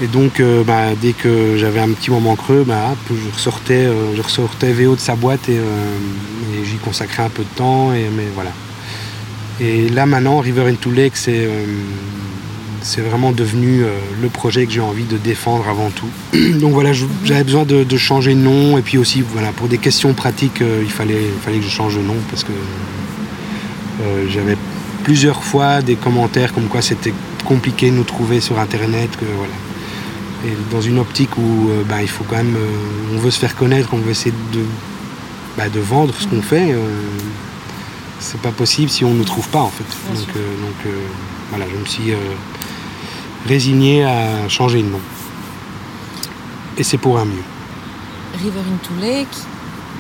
Et 0.02 0.08
donc, 0.08 0.40
euh, 0.40 0.64
bah, 0.64 0.88
dès 1.02 1.14
que 1.14 1.56
j'avais 1.58 1.80
un 1.80 1.90
petit 1.90 2.12
moment 2.12 2.36
creux, 2.36 2.66
bah, 2.68 2.96
je, 3.10 3.34
ressortais, 3.34 3.86
euh, 3.86 4.14
je 4.16 4.66
VO 4.66 4.96
de 4.96 5.00
sa 5.00 5.16
boîte 5.16 5.48
et, 5.48 5.58
euh, 5.58 5.64
j'y 6.66 6.76
consacrais 6.78 7.24
un 7.24 7.30
peu 7.30 7.44
de 7.44 7.56
temps. 7.56 7.94
Et, 7.94 8.10
mais 8.16 8.26
voilà. 8.34 8.52
Et 9.62 9.88
là, 9.88 10.06
maintenant, 10.06 10.40
River 10.40 10.70
into 10.70 10.92
Lake, 10.92 11.16
c'est 11.16 11.48
vraiment 13.02 13.32
devenu 13.32 13.84
le 14.22 14.28
projet 14.28 14.66
que 14.66 14.74
j'ai 14.74 14.82
envie 14.82 15.06
de 15.06 15.18
défendre 15.18 15.70
avant 15.70 15.90
tout. 15.92 16.10
donc 16.60 16.74
voilà, 16.74 16.92
j'avais 17.24 17.46
besoin 17.46 17.64
de, 17.64 17.98
changer 17.98 18.36
de 18.36 18.42
nom. 18.42 18.78
Et 18.78 18.82
puis 18.82 18.98
aussi, 18.98 19.24
voilà, 19.32 19.54
pour 19.54 19.70
des 19.70 19.78
questions 19.78 20.14
pratiques, 20.14 20.62
il, 20.62 20.92
fallait, 20.92 21.22
fallait 21.42 21.60
que 21.60 21.64
je 21.64 21.70
change 21.70 21.96
de 21.96 22.02
nom 22.02 22.18
parce 22.30 22.44
que 22.44 22.52
j'avais 24.30 24.58
plusieurs 25.06 25.42
fois 25.42 25.82
des 25.82 25.96
commentaires 25.96 26.54
comme 26.54 26.68
quoi 26.68 26.82
c'était 26.82 27.14
compliqué 27.46 27.92
de 27.92 27.96
nous 27.96 28.04
trouver 28.04 28.42
sur 28.42 28.60
Internet. 28.60 29.10
Que, 29.18 29.26
voilà 29.38 29.54
et 30.46 30.56
dans 30.72 30.82
une 30.82 31.00
optique 31.00 31.38
où 31.38 31.70
euh, 31.70 31.84
bah, 31.84 32.02
il 32.02 32.08
faut 32.08 32.24
quand 32.24 32.38
même, 32.38 32.56
euh, 32.56 33.16
on 33.16 33.18
veut 33.18 33.32
se 33.32 33.40
faire 33.40 33.56
connaître, 33.56 33.90
on 33.94 33.98
veut 33.98 34.12
essayer 34.12 34.36
de, 34.54 34.64
bah, 35.58 35.70
de 35.70 35.80
vendre 35.80 36.14
ce 36.18 36.28
qu'on 36.28 36.42
fait, 36.42 36.72
euh, 36.72 36.80
c'est 38.20 38.40
pas 38.40 38.52
possible 38.52 38.90
si 38.90 39.04
on 39.04 39.14
ne 39.14 39.18
nous 39.20 39.26
trouve 39.26 39.48
pas 39.50 39.62
en 39.62 39.70
fait. 39.70 39.84
donc, 40.14 40.28
donc 40.28 40.94
voilà, 41.50 41.66
je 41.72 41.78
me 41.78 41.86
suis 41.86 42.14
résigné 43.48 44.04
à 44.04 44.48
changer 44.50 44.82
de 44.82 44.88
nom. 44.88 45.02
Et 46.78 46.84
c'est 46.84 46.98
pour 46.98 47.20
un 47.20 47.26
mieux. 47.26 47.44
River 48.42 48.60
into 48.60 48.94
Lake, 49.00 49.28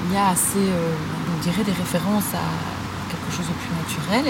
il 0.07 0.15
y 0.15 0.17
a 0.17 0.29
assez, 0.29 0.59
on 0.59 1.43
dirait, 1.43 1.63
des 1.63 1.71
références 1.71 2.33
à 2.33 3.11
quelque 3.11 3.35
chose 3.35 3.45
de 3.45 3.53
plus 3.53 3.73
naturel. 3.77 4.27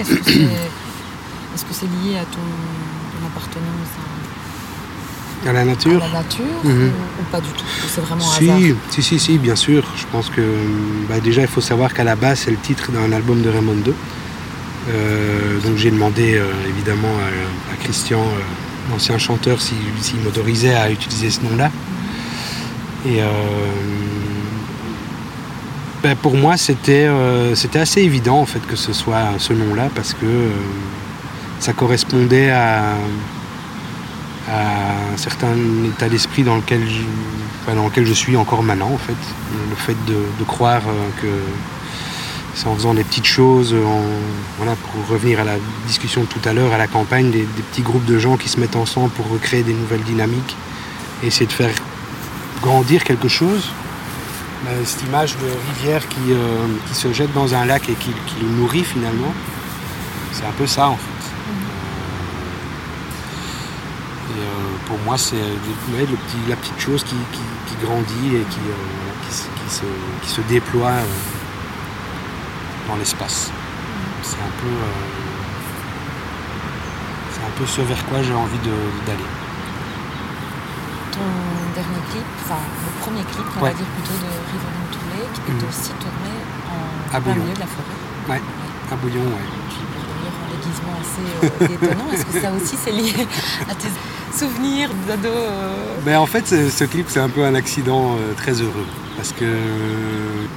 Est-ce 1.54 1.64
que 1.64 1.72
c'est 1.72 1.86
lié 2.04 2.18
à 2.18 2.24
ton, 2.24 2.40
ton 2.40 3.26
appartenance 3.26 3.92
à 3.98 4.15
à 5.46 5.52
la 5.52 5.64
nature 5.64 6.02
À 6.02 6.08
la 6.08 6.12
nature 6.14 6.44
mhm. 6.64 6.90
ou, 7.20 7.24
pas 7.30 7.40
du 7.40 7.48
tout 7.50 7.64
C'est 7.88 8.00
vraiment 8.00 8.24
si, 8.24 8.74
Si, 8.90 9.02
si, 9.02 9.18
si, 9.18 9.38
bien 9.38 9.56
sûr. 9.56 9.84
Je 9.96 10.04
pense 10.10 10.28
que 10.30 10.42
bah, 11.08 11.20
déjà, 11.20 11.42
il 11.42 11.48
faut 11.48 11.60
savoir 11.60 11.94
qu'à 11.94 12.04
la 12.04 12.16
base, 12.16 12.40
c'est 12.40 12.50
le 12.50 12.56
titre 12.56 12.90
d'un 12.92 13.12
album 13.12 13.42
de 13.42 13.48
Raymond 13.48 13.76
II. 13.86 13.94
Euh, 14.88 15.58
donc 15.60 15.76
j'ai 15.76 15.90
demandé 15.90 16.36
euh, 16.36 16.52
évidemment 16.68 17.08
à, 17.72 17.76
Christian, 17.82 18.20
euh, 18.20 18.40
l'ancien 18.90 19.18
chanteur, 19.18 19.60
s'il 19.60 20.20
m'autorisait 20.24 20.74
à 20.74 20.90
utiliser 20.90 21.30
ce 21.30 21.40
nom-là. 21.42 21.70
Et 23.06 23.20
bah, 26.02 26.14
pour 26.20 26.34
moi, 26.36 26.56
c'était 26.56 27.08
assez 27.74 28.02
évident 28.02 28.40
en 28.40 28.46
fait 28.46 28.64
que 28.66 28.74
ce 28.74 28.92
soit 28.92 29.34
ce 29.38 29.52
nom-là 29.52 29.90
parce 29.94 30.12
que 30.12 30.50
ça 31.60 31.72
correspondait 31.72 32.50
à, 32.50 32.94
à 34.48 35.12
un 35.14 35.16
certain 35.16 35.54
état 35.84 36.08
d'esprit 36.08 36.42
dans 36.42 36.56
lequel 36.56 36.82
je, 36.88 37.72
dans 37.74 37.84
lequel 37.84 38.06
je 38.06 38.12
suis 38.12 38.36
encore 38.36 38.62
maintenant 38.62 38.90
en 38.92 38.98
fait. 38.98 39.16
Le 39.70 39.76
fait 39.76 39.96
de, 40.06 40.44
croire 40.44 40.82
euh, 40.86 41.08
que 41.20 41.28
c'est 42.54 42.68
en 42.68 42.74
faisant 42.74 42.94
des 42.94 43.04
petites 43.04 43.26
choses, 43.26 43.74
en, 43.74 44.02
voilà, 44.58 44.76
pour 44.76 45.06
revenir 45.08 45.40
à 45.40 45.44
la 45.44 45.56
discussion 45.86 46.22
de 46.22 46.26
tout 46.26 46.40
à 46.44 46.52
l'heure, 46.52 46.72
à 46.72 46.78
la 46.78 46.86
campagne, 46.86 47.30
des, 47.30 47.42
petits 47.42 47.82
groupes 47.82 48.04
de 48.04 48.18
gens 48.18 48.36
qui 48.36 48.48
se 48.48 48.58
mettent 48.60 48.76
ensemble 48.76 49.10
pour 49.10 49.28
recréer 49.28 49.62
des 49.62 49.74
nouvelles 49.74 50.04
dynamiques 50.04 50.56
et 51.22 51.26
essayer 51.26 51.46
de 51.46 51.52
faire 51.52 51.74
grandir 52.62 53.04
quelque 53.04 53.28
chose. 53.28 53.70
Bah, 54.64 54.70
cette 54.84 55.02
image 55.02 55.36
de 55.36 55.74
rivière 55.74 56.08
qui, 56.08 56.32
euh, 56.32 56.66
qui, 56.88 56.94
se 56.94 57.12
jette 57.12 57.32
dans 57.34 57.54
un 57.54 57.66
lac 57.66 57.88
et 57.88 57.94
qui, 57.94 58.10
qui 58.26 58.40
le 58.40 58.48
nourrit 58.48 58.84
finalement, 58.84 59.34
c'est 60.32 60.46
un 60.46 60.52
peu 60.56 60.66
ça 60.66 60.88
en 60.88 60.96
fait. 60.96 61.15
Pour 64.86 64.98
moi, 65.00 65.18
c'est 65.18 65.36
euh, 65.36 66.06
la 66.48 66.56
petite 66.56 66.78
chose 66.78 67.04
qui, 67.04 67.16
grandit 67.82 68.36
et 68.36 68.44
qui, 68.48 68.60
euh, 68.70 70.24
se, 70.24 70.40
déploie 70.42 70.88
euh, 70.88 71.04
dans 72.88 72.96
l'espace. 72.96 73.50
C'est 74.22 74.36
un 74.36 74.54
peu, 74.60 74.74
c'est 77.32 77.40
un 77.40 77.58
peu 77.58 77.66
ce 77.66 77.80
vers 77.82 78.06
quoi 78.06 78.22
j'ai 78.22 78.34
envie 78.34 78.58
d'aller. 78.58 79.18
Ton 81.12 81.20
dernier 81.74 82.00
clip, 82.10 82.24
enfin 82.44 82.60
le 82.84 83.00
premier 83.02 83.24
clip, 83.24 83.46
on 83.58 83.60
va 83.60 83.74
dire 83.74 83.86
plutôt 83.86 84.14
de 84.14 84.30
River 84.52 84.72
Lake, 85.12 85.32
qui 85.34 85.50
est 85.50 85.54
mhm. 85.54 85.68
aussi 85.68 85.90
tourné 86.00 86.32
en 87.12 87.20
plein 87.20 87.34
milieu 87.34 87.54
de 87.54 87.60
la 87.60 87.66
forêt. 87.66 88.30
Ouais, 88.30 88.42
à 88.90 88.96
Bouillon, 88.96 89.20
ouais 89.20 89.85
assez 91.00 91.46
euh, 91.62 91.74
étonnant. 91.74 92.10
Est-ce 92.12 92.24
que 92.24 92.40
ça 92.40 92.52
aussi 92.52 92.76
c'est 92.82 92.92
lié 92.92 93.12
à 93.70 93.74
tes 93.74 93.88
souvenirs 94.36 94.90
d'ado 95.06 95.28
euh 95.28 95.96
ben, 96.04 96.18
En 96.18 96.26
fait, 96.26 96.46
ce 96.46 96.84
clip 96.84 97.06
c'est 97.08 97.20
un 97.20 97.28
peu 97.28 97.44
un 97.44 97.54
accident 97.54 98.14
euh, 98.14 98.34
très 98.36 98.52
heureux. 98.52 98.86
Parce 99.16 99.32
que 99.32 99.44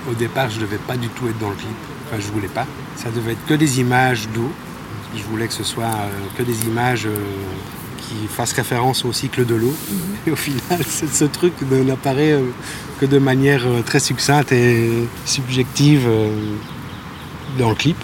au 0.10 0.14
départ, 0.14 0.50
je 0.50 0.58
ne 0.58 0.62
devais 0.62 0.78
pas 0.78 0.98
du 0.98 1.08
tout 1.10 1.28
être 1.28 1.40
dans 1.40 1.50
le 1.50 1.56
clip. 1.56 1.70
Enfin, 2.08 2.22
je 2.22 2.32
voulais 2.32 2.50
pas. 2.50 2.66
Ça 2.98 3.10
devait 3.10 3.34
être 3.34 3.46
que 3.46 3.54
des 3.54 3.80
images 3.80 4.28
d'eau. 4.34 4.52
Je 5.16 5.24
voulais 5.24 5.48
que 5.48 5.54
ce 5.54 5.64
soit 5.64 5.96
que 6.38 6.44
des 6.44 6.66
images 6.66 7.08
qui 7.98 8.28
fassent 8.28 8.54
référence 8.54 9.06
au 9.06 9.14
cycle 9.14 9.46
de 9.46 9.56
l'eau. 9.56 9.74
Mhm. 9.90 9.98
Et 10.28 10.32
au 10.32 10.36
final, 10.36 10.84
ce 11.12 11.26
truc 11.26 11.54
n'apparaît 11.72 12.38
que 13.00 13.06
de 13.06 13.18
manière 13.18 13.64
très 13.86 14.00
succincte 14.00 14.52
et 14.52 15.08
subjective 15.26 16.08
dans 17.58 17.70
le 17.70 17.76
clip. 17.76 17.98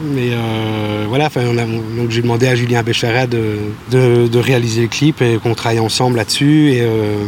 Mais 0.00 0.30
euh, 0.32 1.06
voilà, 1.08 1.28
donc 1.28 2.10
j'ai 2.10 2.22
demandé 2.22 2.46
à 2.46 2.54
Julien 2.54 2.82
Bécharat 2.82 3.26
de, 3.26 3.58
de, 3.90 4.38
réaliser 4.38 4.82
le 4.82 4.88
clip 4.88 5.20
et 5.22 5.38
qu'on 5.42 5.54
travaille 5.54 5.80
ensemble 5.80 6.16
là-dessus. 6.18 6.72
Et 6.72 6.82
euh, 6.82 7.24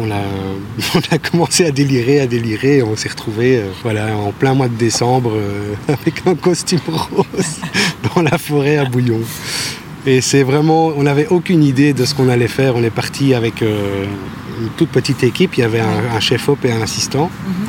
on, 0.00 0.10
a, 0.10 0.16
on, 0.94 1.14
a, 1.14 1.18
commencé 1.18 1.64
à 1.64 1.70
délirer, 1.70 2.20
à 2.20 2.26
délirer. 2.26 2.78
Et 2.78 2.82
on 2.82 2.96
s'est 2.96 3.08
retrouvé 3.08 3.58
euh, 3.58 3.68
voilà, 3.82 4.16
en 4.16 4.32
plein 4.32 4.54
mois 4.54 4.68
de 4.68 4.74
décembre 4.74 5.32
avec 5.88 6.26
un 6.26 6.34
costume 6.34 6.80
rose 6.88 7.60
dans 8.14 8.22
la 8.22 8.38
forêt 8.38 8.76
à 8.76 8.84
Bouillon. 8.86 9.20
Et 10.06 10.20
c'est 10.20 10.42
vraiment, 10.42 10.88
on 10.96 11.04
n'avait 11.04 11.28
aucune 11.28 11.62
idée 11.62 11.92
de 11.92 12.04
ce 12.04 12.14
qu'on 12.14 12.28
allait 12.28 12.48
faire. 12.48 12.74
On 12.76 12.82
est 12.82 12.90
parti 12.90 13.34
avec 13.34 13.62
une 13.62 14.68
toute 14.76 14.90
petite 14.90 15.22
équipe. 15.22 15.56
Il 15.56 15.60
y 15.60 15.64
avait 15.64 15.80
un, 15.80 16.20
chef-op 16.20 16.62
et 16.64 16.72
un 16.72 16.82
assistant. 16.82 17.30
Mhm. 17.46 17.63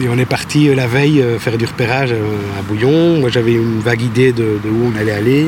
Et 0.00 0.08
on 0.08 0.16
est 0.16 0.24
parti 0.24 0.68
euh, 0.68 0.74
la 0.74 0.86
veille 0.86 1.20
euh, 1.20 1.38
faire 1.38 1.58
du 1.58 1.66
repérage 1.66 2.12
euh, 2.12 2.58
à 2.58 2.62
Bouillon. 2.62 3.18
Moi 3.18 3.28
j'avais 3.28 3.52
une 3.52 3.80
vague 3.80 4.00
idée 4.00 4.32
de, 4.32 4.58
où 4.64 4.92
on 4.92 4.98
allait 4.98 5.12
aller. 5.12 5.46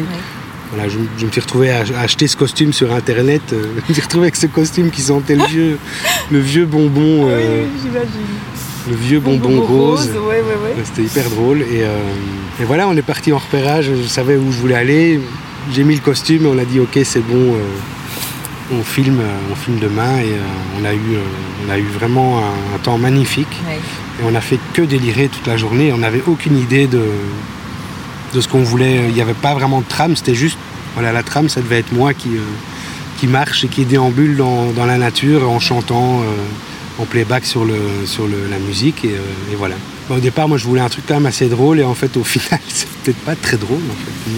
Voilà, 0.73 0.89
je, 0.89 0.99
me 1.27 1.31
suis 1.31 1.41
retrouvé 1.41 1.71
à, 1.71 1.85
acheter 2.01 2.27
ce 2.27 2.37
costume 2.37 2.73
sur 2.73 2.93
internet. 2.93 3.43
je 3.51 3.57
me 3.89 3.93
suis 3.93 4.03
retrouvé 4.03 4.25
avec 4.25 4.37
ce 4.37 4.47
costume 4.47 4.91
qui 4.91 5.03
sentait 5.03 5.37
le 5.37 5.45
vieux, 5.45 5.79
le 6.31 6.39
vieux 6.39 6.67
bonbon. 6.67 7.29
le 7.29 8.97
vieux 8.97 9.21
bonbon, 9.21 9.61
rose. 9.61 10.11
C'était 10.85 11.03
hyper 11.03 11.31
drôle. 11.31 11.63
Et, 11.63 11.85
voilà, 12.65 12.89
on 12.89 12.97
est 12.97 13.03
parti 13.03 13.33
en 13.33 13.39
repérage. 13.39 13.91
Je 14.03 14.09
savais 14.09 14.37
où 14.37 14.51
je 14.51 14.59
voulais 14.59 14.75
aller. 14.75 15.21
J'ai 15.73 15.85
mis 15.85 15.95
le 15.95 16.01
costume 16.01 16.47
et 16.47 16.49
on 16.49 16.59
a 16.59 16.65
dit 16.65 16.81
ok 16.81 16.99
c'est 17.05 17.25
bon. 17.25 17.55
On 18.73 18.83
filme, 18.83 19.21
on 19.51 19.55
filme 19.55 19.79
demain 19.79 20.19
et 20.19 20.37
on 20.81 20.85
a 20.85 20.95
eu, 20.95 21.19
on 21.67 21.71
a 21.71 21.79
eu 21.79 21.87
vraiment 21.87 22.39
un, 22.39 22.79
temps 22.83 22.99
magnifique. 22.99 23.61
Et 24.21 24.25
on 24.25 24.31
n'a 24.31 24.41
fait 24.41 24.59
que 24.73 24.83
délirer 24.83 25.29
toute 25.29 25.47
la 25.47 25.57
journée. 25.57 25.93
On 25.93 25.99
n'avait 25.99 26.23
aucune 26.27 26.59
idée 26.59 26.87
de, 26.87 27.03
de 28.33 28.41
ce 28.41 28.49
qu'on 28.49 28.63
voulait. 28.63 29.09
Il 29.09 29.15
n'y 29.15 29.21
avait 29.21 29.35
pas 29.35 29.55
vraiment 29.55 29.81
de 29.81 29.87
trame, 29.87 30.17
c'était 30.17 30.35
juste, 30.35 30.59
voilà, 30.95 31.13
la 31.13 31.23
trame, 31.23 31.49
ça 31.49 31.61
devait 31.61 31.79
être 31.79 31.93
moi 31.93 32.15
qui, 32.15 32.37
euh, 32.37 32.41
qui 33.19 33.27
marche 33.27 33.65
et 33.65 33.69
qui 33.69 33.85
déambule 33.85 34.37
dans, 34.37 34.73
dans 34.73 34.87
la 34.87 34.99
nature 34.99 35.49
en 35.51 35.61
chantant 35.61 36.21
euh, 36.21 36.25
en 36.99 37.05
playback 37.05 37.45
sur, 37.45 37.67
sur 38.07 38.27
la 38.27 38.59
musique. 38.59 39.05
Et, 39.05 39.11
euh, 39.11 39.57
voilà. 39.57 39.77
au 40.11 40.21
départ, 40.21 40.49
moi, 40.49 40.59
je 40.59 40.65
voulais 40.65 40.81
un 40.81 40.89
truc 40.89 41.05
quand 41.07 41.15
même 41.15 41.27
assez 41.27 41.49
drôle 41.49 41.81
et 41.81 41.85
en 41.85 41.95
fait, 41.95 42.17
au 42.17 42.25
final, 42.25 42.61
c'est 42.69 42.89
peut-être 42.89 43.19
pas 43.19 43.35
très 43.35 43.57
drôle. 43.57 43.81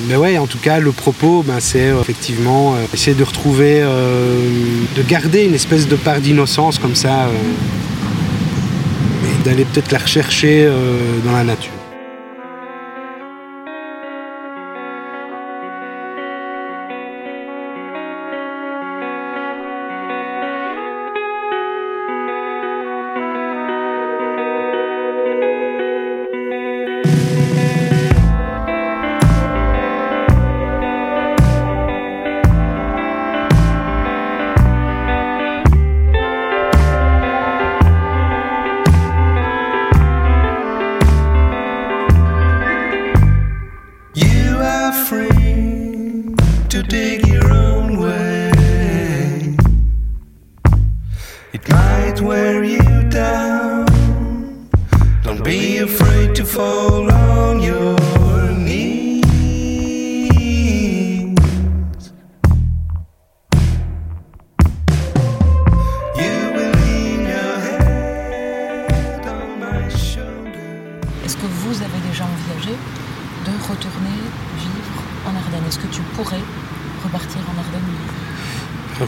Mais 0.08 0.16
ouais, 0.16 0.38
en 0.38 0.46
tout 0.46 0.58
cas, 0.58 0.78
le 0.80 0.92
propos, 0.92 1.42
ben, 1.46 1.60
c'est 1.60 1.92
effectivement 2.00 2.76
essayer 2.92 3.16
de 3.16 3.24
retrouver, 3.24 3.80
de 3.80 5.02
garder 5.02 5.44
une 5.44 5.54
espèce 5.54 5.88
de 5.88 5.96
part 5.96 6.20
d'innocence 6.20 6.78
comme 6.78 6.94
ça 6.94 7.28
d'aller 9.44 9.64
peut-être 9.64 9.92
la 9.92 9.98
rechercher 9.98 10.64
euh, 10.64 11.18
dans 11.24 11.32
la 11.32 11.44
nature. 11.44 11.83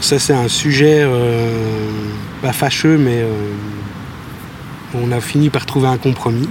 Ça 0.07 0.19
c'est 0.19 0.33
un 0.33 0.47
sujet 0.47 0.99
euh, 1.01 1.49
pas 2.41 2.53
fâcheux 2.53 2.97
mais 2.97 3.17
euh, 3.23 3.27
on 4.93 5.11
a 5.11 5.19
fini 5.19 5.49
par 5.49 5.65
trouver 5.65 5.89
un 5.89 5.97
compromis 5.97 6.47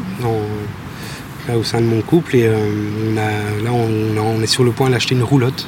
là, 1.49 1.57
au 1.57 1.65
sein 1.65 1.81
de 1.81 1.87
mon 1.87 2.03
couple 2.03 2.37
et 2.37 2.45
euh, 2.45 3.15
là 3.15 3.71
on, 3.73 4.43
est 4.43 4.47
sur 4.47 4.63
le 4.63 4.73
point 4.73 4.91
d'acheter 4.91 5.15
une 5.15 5.23
roulotte 5.23 5.67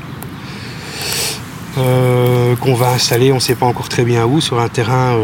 qu'on 2.61 2.74
va 2.74 2.90
installer, 2.90 3.33
on 3.33 3.37
ne 3.37 3.40
sait 3.40 3.55
pas 3.55 3.66
encore 3.66 3.88
très 3.88 4.05
bien 4.05 4.27
où, 4.27 4.40
sur 4.40 4.61
un 4.61 4.68
terrain 4.68 5.16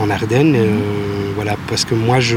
en 0.00 0.10
Ardennes. 0.10 0.58
voilà, 1.36 1.56
parce 1.68 1.84
que 1.84 1.94
moi 1.94 2.18
je, 2.18 2.36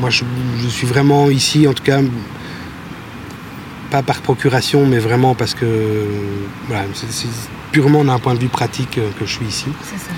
moi 0.00 0.08
je, 0.08 0.22
suis 0.68 0.86
vraiment 0.86 1.28
ici, 1.28 1.66
en 1.66 1.74
tout 1.74 1.82
cas 1.82 2.00
pas 3.90 4.02
par 4.02 4.22
procuration, 4.22 4.86
mais 4.86 4.98
vraiment 4.98 5.34
parce 5.34 5.54
que 5.54 5.66
voilà, 6.68 6.84
c'est 6.94 7.26
purement 7.76 8.04
d'un 8.04 8.18
point 8.18 8.32
de 8.32 8.38
vue 8.38 8.48
pratique 8.48 8.96
euh, 8.96 9.10
que 9.18 9.26
je 9.26 9.32
suis 9.32 9.44
ici. 9.44 9.66
C'est 9.82 9.98
ça. 9.98 10.12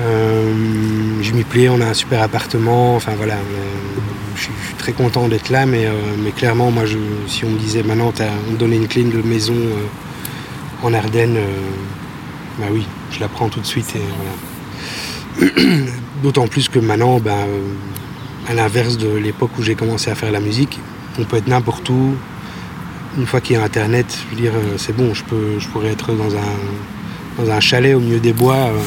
Euh, 0.00 0.54
je 1.20 1.32
m'y 1.34 1.44
plais, 1.44 1.68
on 1.68 1.78
a 1.82 1.86
un 1.86 1.92
super 1.92 2.22
appartement, 2.22 2.96
enfin 2.96 3.12
voilà, 3.16 3.34
euh, 3.34 3.64
je 4.34 4.44
suis, 4.44 4.52
je 4.62 4.66
suis 4.68 4.76
très 4.76 4.92
content 4.92 5.28
d'être 5.28 5.50
là, 5.50 5.66
mais, 5.66 5.84
euh, 5.84 5.92
mais 6.24 6.30
clairement, 6.30 6.70
moi, 6.70 6.86
je, 6.86 6.96
si 7.26 7.44
on 7.44 7.50
me 7.50 7.58
disait 7.58 7.82
maintenant, 7.82 8.14
on 8.48 8.52
me 8.52 8.56
donnait 8.56 8.76
une 8.76 8.88
clé 8.88 9.02
de 9.02 9.20
maison 9.20 9.56
en 10.82 10.94
Ardennes, 10.94 11.36
bah 12.58 12.68
oui, 12.72 12.86
je 13.12 13.20
la 13.20 13.28
prends 13.28 13.50
tout 13.50 13.60
de 13.60 13.66
suite 13.66 13.94
et 13.94 14.02
voilà. 15.36 15.52
D'autant 16.22 16.48
plus 16.48 16.70
que 16.70 16.78
maintenant, 16.78 17.20
euh, 17.26 17.44
à 18.48 18.54
l'inverse 18.54 18.96
de 18.96 19.08
l'époque 19.08 19.50
où 19.58 19.62
j'ai 19.62 19.74
commencé 19.74 20.10
à 20.10 20.14
faire 20.14 20.32
la 20.32 20.40
musique, 20.40 20.80
on 21.18 21.24
peut 21.24 21.36
être 21.36 21.48
n'importe 21.48 21.90
où. 21.90 22.14
Une 23.16 23.26
fois 23.26 23.40
qu'il 23.40 23.56
y 23.56 23.58
a 23.58 23.64
Internet, 23.64 24.06
je 24.24 24.34
veux 24.36 24.40
dire, 24.40 24.52
euh, 24.54 24.76
c'est 24.76 24.94
bon, 24.96 25.14
je, 25.14 25.24
peux, 25.24 25.58
je 25.58 25.68
pourrais 25.68 25.88
être 25.88 26.12
dans 26.12 26.36
un, 26.36 27.42
dans 27.44 27.50
un 27.50 27.60
chalet 27.60 27.94
au 27.94 28.00
milieu 28.00 28.20
des 28.20 28.32
bois. 28.32 28.56
euh, 28.56 28.78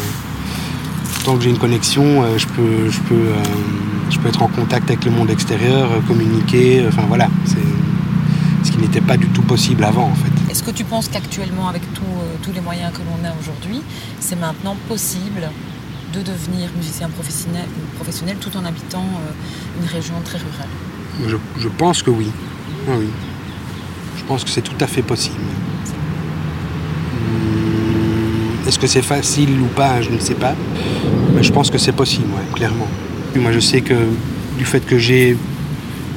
tant 1.25 1.35
que 1.37 1.43
j'ai 1.43 1.49
une 1.49 1.57
connexion, 1.57 2.23
euh, 2.23 2.37
je, 2.37 2.47
peux, 2.47 2.89
je, 2.89 2.99
peux, 3.01 3.27
je 4.09 4.19
peux 4.19 4.29
être 4.29 4.41
en 4.41 4.47
contact 4.47 4.89
avec 4.89 5.03
le 5.05 5.11
monde 5.11 5.29
extérieur, 5.29 5.89
communiquer, 6.07 6.85
enfin 6.87 7.03
voilà. 7.07 7.29
C'est 7.45 7.57
ce 8.63 8.71
qui 8.71 8.77
n'était 8.77 9.01
pas 9.01 9.17
du 9.17 9.27
tout 9.27 9.41
possible 9.41 9.83
avant 9.83 10.05
en 10.05 10.15
fait. 10.15 10.51
Est-ce 10.51 10.63
que 10.63 10.71
tu 10.71 10.83
penses 10.83 11.07
qu'actuellement, 11.07 11.67
avec 11.67 11.81
tout, 11.93 12.01
euh, 12.03 12.35
tous 12.43 12.51
les 12.53 12.61
moyens 12.61 12.91
que 12.93 12.99
l'on 12.99 13.27
a 13.27 13.33
aujourd'hui, 13.39 13.81
c'est 14.19 14.39
maintenant 14.39 14.75
possible 14.87 15.49
de 16.13 16.21
devenir 16.21 16.69
musicien 16.75 17.09
professionnel, 17.09 17.65
professionnel 17.95 18.37
tout 18.39 18.55
en 18.57 18.65
habitant 18.65 19.03
euh, 19.03 19.81
une 19.81 19.87
région 19.87 20.15
très 20.23 20.37
rurale? 20.37 20.69
Je, 21.27 21.37
je 21.61 21.69
pense 21.69 22.03
que 22.03 22.11
oui. 22.11 22.27
Oui, 22.87 22.95
oui. 22.99 23.07
Pense 24.31 24.45
que 24.45 24.49
c'est 24.49 24.61
tout 24.61 24.79
à 24.79 24.87
fait 24.87 25.01
possible. 25.01 25.35
Hum, 27.17 28.65
Est-ce 28.65 28.79
que 28.79 28.87
c'est 28.87 29.01
facile 29.01 29.59
ou 29.61 29.65
pas 29.65 30.01
Je 30.01 30.09
ne 30.09 30.19
sais 30.19 30.35
pas. 30.35 30.55
Mais 31.35 31.43
je 31.43 31.51
pense 31.51 31.69
que 31.69 31.77
c'est 31.77 31.91
possible, 31.91 32.27
ouais, 32.33 32.45
clairement. 32.55 32.87
Moi, 33.35 33.51
je 33.51 33.59
sais 33.59 33.81
que 33.81 33.93
du 34.57 34.63
fait 34.63 34.85
que 34.85 34.97
j'ai 34.97 35.35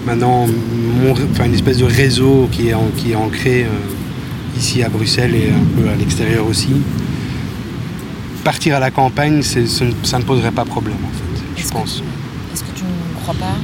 maintenant 0.07 0.47
mon, 0.47 1.11
enfin, 1.11 1.47
une 1.47 1.55
espèce 1.55 1.79
de 1.79 1.85
réseau 1.87 2.49
qui 2.53 2.69
est, 2.69 2.75
en- 2.75 2.91
qui 2.97 3.13
est 3.13 3.17
ancré 3.17 3.65
euh, 3.65 3.69
ici 4.57 4.85
à 4.85 4.89
Bruxelles 4.89 5.35
et 5.35 5.51
un 5.51 5.65
peu 5.83 5.89
à 5.89 5.97
l'extérieur 5.97 6.47
aussi, 6.47 6.71
partir 8.45 8.77
à 8.77 8.79
la 8.79 8.93
campagne, 8.93 9.43
ça 9.43 9.59
ne 10.19 10.23
poserait 10.25 10.53
pas 10.53 10.65
problème, 10.65 10.99
en 11.05 11.09
fait, 11.19 11.63
je 11.65 11.69
pense. 11.69 12.01
Est-ce 12.53 12.63
que 12.63 12.77
tu 12.77 12.85
ne 12.85 13.21
crois 13.23 13.35
pas 13.35 13.57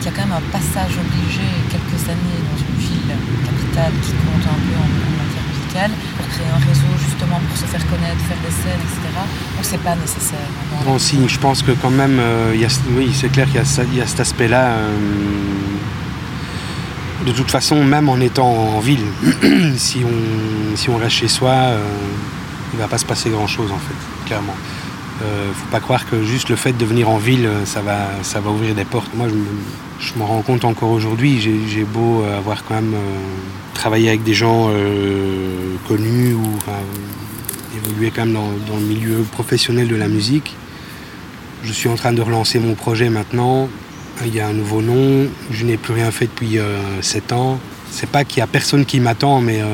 qu'il 0.00 0.10
y 0.10 0.14
a 0.14 0.16
quand 0.16 0.26
même 0.26 0.38
un 0.38 0.50
passage 0.50 0.92
obligé 0.96 1.42
quelques 1.70 2.02
années 2.08 2.40
dans 2.48 2.61
qui 3.72 4.12
compte 4.12 4.44
un 4.44 4.60
peu 4.68 4.76
en, 4.76 4.84
en 4.84 5.12
matière 5.24 5.44
musicale 5.48 5.90
pour 6.16 6.26
créer 6.28 6.46
un 6.52 6.58
réseau 6.68 6.92
justement 7.08 7.40
pour 7.48 7.56
se 7.56 7.64
faire 7.64 7.84
connaître, 7.88 8.20
faire 8.28 8.36
des 8.44 8.50
scènes, 8.52 8.80
etc. 8.80 9.00
Ou 9.58 9.62
c'est 9.62 9.80
pas 9.82 9.96
nécessaire 9.96 10.46
maintenant 10.70 10.92
Bon, 10.92 10.98
si, 10.98 11.16
je 11.28 11.38
pense 11.38 11.62
que 11.62 11.72
quand 11.72 11.90
même, 11.90 12.18
euh, 12.20 12.52
il 12.54 12.60
y 12.60 12.64
a, 12.64 12.68
oui, 12.96 13.10
c'est 13.14 13.30
clair 13.30 13.46
qu'il 13.46 13.56
y 13.56 13.58
a, 13.58 14.04
y 14.04 14.08
cet 14.08 14.20
aspect-là. 14.20 14.64
euh, 14.72 14.96
de 17.26 17.32
toute 17.32 17.50
façon, 17.50 17.84
même 17.84 18.08
en 18.08 18.18
étant 18.20 18.48
en 18.48 18.80
ville, 18.80 19.04
si 19.76 20.02
on, 20.04 20.76
si 20.76 20.90
on 20.90 20.96
reste 20.96 21.16
chez 21.16 21.28
soi, 21.28 21.52
euh, 21.52 21.84
il 22.74 22.78
va 22.78 22.88
pas 22.88 22.98
se 22.98 23.06
passer 23.06 23.30
grand-chose 23.30 23.70
en 23.70 23.78
fait, 23.78 23.94
clairement. 24.26 24.54
Euh, 25.22 25.52
faut 25.52 25.70
pas 25.70 25.80
croire 25.80 26.08
que 26.08 26.22
juste 26.24 26.48
le 26.48 26.56
fait 26.56 26.72
de 26.72 26.84
venir 26.84 27.08
en 27.08 27.18
ville, 27.18 27.46
euh, 27.46 27.64
ça 27.64 27.80
va, 27.80 28.08
ça 28.22 28.40
va 28.40 28.50
ouvrir 28.50 28.74
des 28.74 28.84
portes. 28.84 29.14
Moi, 29.14 29.28
je 29.28 30.18
me, 30.18 30.24
rends 30.24 30.42
compte 30.42 30.64
encore 30.64 30.90
aujourd'hui, 30.90 31.40
j'ai 31.40 31.84
beau 31.84 32.22
euh, 32.22 32.38
avoir 32.38 32.64
quand 32.64 32.74
même 32.74 32.94
euh, 32.94 33.18
travaillé 33.74 34.08
avec 34.08 34.24
des 34.24 34.34
gens 34.34 34.68
euh, 34.70 35.76
connus 35.86 36.34
ou 36.34 36.44
enfin, 36.56 36.78
évoluer 37.76 38.10
quand 38.10 38.24
même 38.24 38.34
dans, 38.34 38.50
dans 38.66 38.76
le 38.76 38.84
milieu 38.84 39.22
professionnel 39.30 39.86
de 39.86 39.96
la 39.96 40.08
musique. 40.08 40.56
Je 41.62 41.72
suis 41.72 41.88
en 41.88 41.94
train 41.94 42.12
de 42.12 42.20
relancer 42.20 42.58
mon 42.58 42.74
projet 42.74 43.08
maintenant. 43.08 43.68
Il 44.24 44.34
y 44.34 44.40
a 44.40 44.48
un 44.48 44.52
nouveau 44.52 44.82
nom. 44.82 45.28
Je 45.52 45.64
n'ai 45.64 45.76
plus 45.76 45.94
rien 45.94 46.10
fait 46.10 46.26
depuis 46.26 46.58
7 47.00 47.32
ans. 47.32 47.60
C'est 47.94 48.08
pas 48.08 48.24
qu'il 48.24 48.38
y 48.38 48.42
a 48.42 48.46
personne 48.46 48.86
qui 48.86 49.00
m'attend, 49.00 49.42
mais 49.42 49.60
euh, 49.60 49.66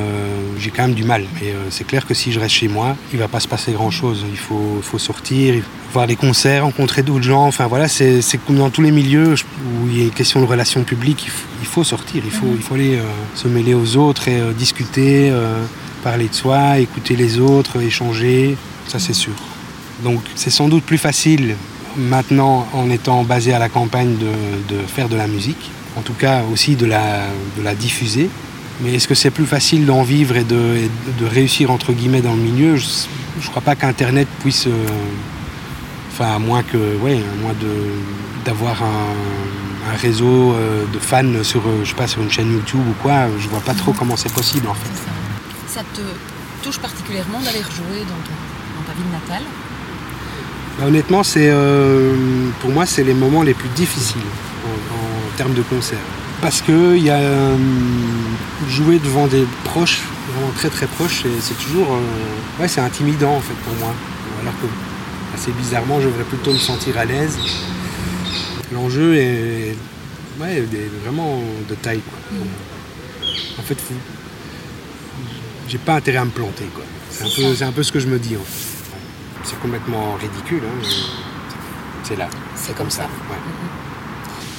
j'ai 0.58 0.70
quand 0.70 0.82
même 0.82 0.94
du 0.94 1.04
mal. 1.04 1.22
Et 1.40 1.52
euh, 1.52 1.70
c'est 1.70 1.86
clair 1.86 2.04
que 2.04 2.14
si 2.14 2.32
je 2.32 2.40
reste 2.40 2.56
chez 2.56 2.66
moi, 2.66 2.96
il 3.12 3.18
va 3.20 3.28
pas 3.28 3.38
se 3.38 3.46
passer 3.46 3.70
grand 3.70 3.92
chose. 3.92 4.24
Il 4.28 4.36
faut, 4.36 4.80
faut 4.82 4.98
sortir, 4.98 5.62
voir 5.92 6.08
des 6.08 6.16
concerts, 6.16 6.64
rencontrer 6.64 7.04
d'autres 7.04 7.24
gens. 7.24 7.46
Enfin 7.46 7.68
voilà, 7.68 7.86
c'est 7.86 8.20
comme 8.44 8.56
dans 8.56 8.70
tous 8.70 8.82
les 8.82 8.90
milieux 8.90 9.34
où 9.34 9.88
il 9.88 9.98
y 9.98 10.00
a 10.00 10.04
une 10.04 10.10
question 10.10 10.40
de 10.40 10.46
relations 10.46 10.82
publiques. 10.82 11.26
Il 11.26 11.30
faut, 11.30 11.46
il 11.60 11.66
faut 11.66 11.84
sortir, 11.84 12.22
il 12.24 12.32
faut, 12.32 12.52
il 12.56 12.60
faut 12.62 12.74
aller 12.74 12.96
euh, 12.96 13.04
se 13.36 13.46
mêler 13.46 13.74
aux 13.74 13.96
autres 13.96 14.26
et 14.26 14.40
euh, 14.40 14.52
discuter, 14.52 15.32
parler 16.02 16.28
de 16.28 16.34
soi, 16.34 16.80
écouter 16.80 17.14
les 17.14 17.38
autres, 17.38 17.80
échanger. 17.80 18.56
Ça 18.88 18.98
c'est 18.98 19.14
sûr. 19.14 19.34
Donc 20.02 20.22
c'est 20.34 20.50
sans 20.50 20.68
doute 20.68 20.82
plus 20.82 20.98
facile 20.98 21.54
maintenant 21.96 22.66
en 22.72 22.90
étant 22.90 23.22
basé 23.22 23.52
à 23.52 23.60
la 23.60 23.68
campagne 23.68 24.16
de, 24.16 24.74
de 24.74 24.80
faire 24.86 25.08
de 25.08 25.16
la 25.16 25.28
musique, 25.28 25.70
en 25.96 26.02
tout 26.02 26.12
cas 26.14 26.42
aussi 26.52 26.76
de 26.76 26.86
la, 26.86 27.26
de 27.56 27.62
la 27.62 27.74
diffuser. 27.74 28.28
Mais 28.80 28.94
est-ce 28.94 29.08
que 29.08 29.14
c'est 29.14 29.30
plus 29.32 29.46
facile 29.46 29.86
d'en 29.86 30.02
vivre 30.02 30.36
et 30.36 30.44
de, 30.44 30.76
et 30.76 30.90
de 31.20 31.26
réussir 31.26 31.70
entre 31.70 31.92
guillemets 31.92 32.20
dans 32.20 32.34
le 32.34 32.42
milieu? 32.42 32.76
Je 32.76 32.84
ne 33.44 33.50
crois 33.50 33.62
pas 33.62 33.74
qu'Internet 33.74 34.28
puisse, 34.40 34.66
euh, 34.66 34.86
enfin 36.12 36.36
à 36.36 36.38
moins 36.38 36.62
que, 36.62 36.96
ouais, 37.02 37.16
à 37.16 37.42
moins 37.42 37.54
d'avoir 38.44 38.82
un, 38.82 39.92
un 39.92 39.96
réseau 39.96 40.52
euh, 40.54 40.84
de 40.92 40.98
fans 40.98 41.42
sur, 41.42 41.60
euh, 41.66 41.80
je 41.82 41.88
sais 41.90 41.96
pas, 41.96 42.06
sur 42.06 42.22
une 42.22 42.30
chaîne 42.30 42.52
YouTube 42.52 42.80
ou 42.88 42.94
quoi, 43.02 43.26
je 43.40 43.48
vois 43.48 43.60
pas 43.60 43.74
trop 43.74 43.92
comment 43.92 44.16
c'est 44.16 44.32
possible 44.32 44.68
en 44.68 44.74
fait. 44.74 44.90
Ça. 44.94 45.80
Ça 45.80 45.84
te 45.94 46.00
touche 46.62 46.78
particulièrement 46.78 47.40
d'aller 47.40 47.58
rejouer 47.62 48.00
dans, 48.02 48.22
ton- 48.26 48.76
dans 48.76 48.84
ta 48.86 48.92
ville 48.96 49.10
natale? 49.12 49.42
Bah, 50.78 50.86
honnêtement, 50.86 51.22
c'est 51.24 51.48
euh, 51.50 52.14
pour 52.60 52.70
moi, 52.70 52.86
c'est 52.86 53.02
les 53.04 53.14
moments 53.14 53.42
les 53.42 53.54
plus 53.54 53.68
difficiles 53.70 54.20
en, 54.64 54.94
en 54.94 55.07
termes 55.38 55.54
de 55.54 55.62
concert. 55.62 55.98
Parce 56.42 56.60
que 56.60 56.96
il 56.96 57.04
y 57.04 57.10
a 57.10 57.16
euh, 57.16 57.56
jouer 58.68 58.98
devant 58.98 59.26
des 59.28 59.44
proches, 59.64 60.00
vraiment 60.32 60.52
très 60.52 60.68
très 60.68 60.86
proches, 60.86 61.22
c'est 61.40 61.58
toujours, 61.64 61.88
euh, 61.94 62.60
ouais, 62.62 62.68
c'est 62.68 62.80
intimidant 62.80 63.34
en 63.36 63.40
fait 63.40 63.54
pour 63.64 63.74
moi. 63.76 63.92
Alors 64.42 64.52
que 64.60 64.66
assez 65.36 65.52
bizarrement, 65.52 66.00
je 66.00 66.06
devrais 66.08 66.24
plutôt 66.24 66.52
me 66.52 66.58
sentir 66.58 66.98
à 66.98 67.04
l'aise. 67.04 67.38
L'enjeu 68.72 69.14
est, 69.16 69.76
ouais, 70.40 70.64
vraiment 71.04 71.40
de 71.68 71.74
taille. 71.76 72.00
Quoi. 72.10 72.38
En 73.58 73.62
fait, 73.62 73.74
faut- 73.80 73.94
j'ai 75.68 75.78
pas 75.78 75.94
intérêt 75.94 76.18
à 76.18 76.24
me 76.24 76.30
planter. 76.30 76.64
quoi. 76.74 76.84
C'est 77.10 77.24
un, 77.24 77.28
peu- 77.28 77.54
c'est 77.54 77.64
un 77.64 77.72
peu 77.72 77.82
ce 77.82 77.92
que 77.92 78.00
je 78.00 78.06
me 78.08 78.18
dis 78.18 78.36
en 78.36 78.40
fait. 78.44 78.64
C'est 79.44 79.58
complètement 79.60 80.14
ridicule, 80.20 80.62
hein, 80.64 80.76
mais 80.80 80.88
c'est 82.02 82.16
là. 82.16 82.28
C'est 82.54 82.76
comme 82.76 82.90
ça. 82.90 83.04
Ouais. 83.30 83.36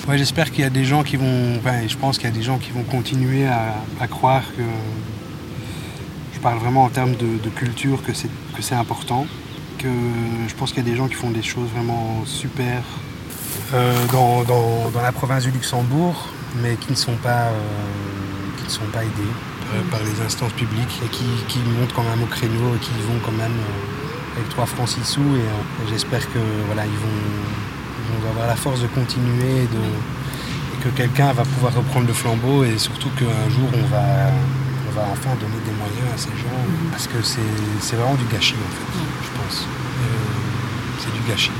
Ouais, 0.10 0.18
j'espère 0.18 0.50
qu'il 0.50 0.62
y 0.62 0.64
a 0.64 0.72
des 0.72 0.86
gens 0.86 1.04
qui 1.04 1.18
vont. 1.18 1.62
Je 1.88 1.96
pense 1.96 2.18
qu'il 2.18 2.28
y 2.28 2.32
a 2.32 2.36
des 2.36 2.42
gens 2.42 2.58
qui 2.58 2.72
vont 2.72 2.82
continuer 2.82 3.46
à, 3.46 4.08
croire 4.08 4.42
que. 4.58 4.64
Je 6.34 6.40
parle 6.40 6.58
vraiment 6.58 6.86
en 6.86 6.90
termes 6.90 7.16
de, 7.16 7.50
culture, 7.50 8.02
que 8.02 8.12
c'est 8.60 8.74
important. 8.74 9.28
Que 9.78 9.88
je 10.48 10.56
pense 10.56 10.72
qu'il 10.72 10.84
y 10.84 10.88
a 10.88 10.90
des 10.90 10.98
gens 10.98 11.08
qui 11.08 11.14
font 11.14 11.30
des 11.30 11.44
choses 11.44 11.70
vraiment 11.76 12.24
super 12.26 12.82
euh, 13.76 13.94
dans, 14.12 14.44
dans- 14.46 14.90
dans 14.90 15.02
la 15.04 15.12
province 15.12 15.44
du 15.44 15.52
Luxembourg, 15.52 16.30
mais 16.64 16.76
qui 16.78 16.90
ne 16.90 16.98
sont 16.98 17.18
pas, 17.18 17.50
euh, 17.50 17.60
qui 18.58 18.64
ne 18.64 18.70
sont 18.70 18.90
pas 18.92 19.04
aidés 19.04 19.34
euh, 19.76 19.82
par 19.92 20.00
les 20.00 20.26
instances 20.26 20.54
publiques 20.54 21.00
et 21.06 21.10
qui, 21.10 21.26
qui 21.48 21.60
montent 21.60 21.94
quand 21.94 22.04
même 22.10 22.24
au 22.24 22.32
créneau 22.38 22.74
et 22.76 22.80
qui 22.80 22.90
vont 23.08 23.20
quand 23.24 23.38
même 23.38 23.58
avec 24.36 24.50
3 24.50 24.66
francs 24.66 24.90
6 24.90 25.04
sous 25.04 25.36
et 25.36 25.88
j'espère 25.92 26.26
que 26.34 26.40
voilà, 26.66 26.84
ils 26.88 26.98
vont, 26.98 27.22
vont, 28.10 28.30
avoir 28.30 28.48
la 28.48 28.56
force 28.56 28.82
de 28.82 28.88
continuer 28.88 29.68
de, 29.72 29.84
et 30.74 30.84
que 30.84 30.90
quelqu'un 30.90 31.34
va 31.34 31.44
pouvoir 31.44 31.74
reprendre 31.74 32.08
le 32.08 32.14
flambeau 32.14 32.64
et 32.64 32.78
surtout 32.78 33.10
qu'un 33.18 33.50
jour 33.50 33.70
on 33.74 33.88
va, 33.88 34.32
on 34.90 34.96
va 34.96 35.08
enfin 35.12 35.32
donner 35.40 35.60
des 35.66 35.76
moyens 35.78 36.14
à 36.14 36.18
ces 36.18 36.36
gens 36.42 36.60
mhm. 36.60 36.92
parce 36.92 37.08
que 37.08 37.22
c'est 37.22 37.96
vraiment 37.96 38.16
du 38.16 38.26
gâchis 38.26 38.56
en 38.56 38.74
fait, 38.76 39.00
je 39.24 39.30
pense. 39.40 39.68
c'est 41.00 41.14
du 41.14 41.30
gâchis 41.30 41.52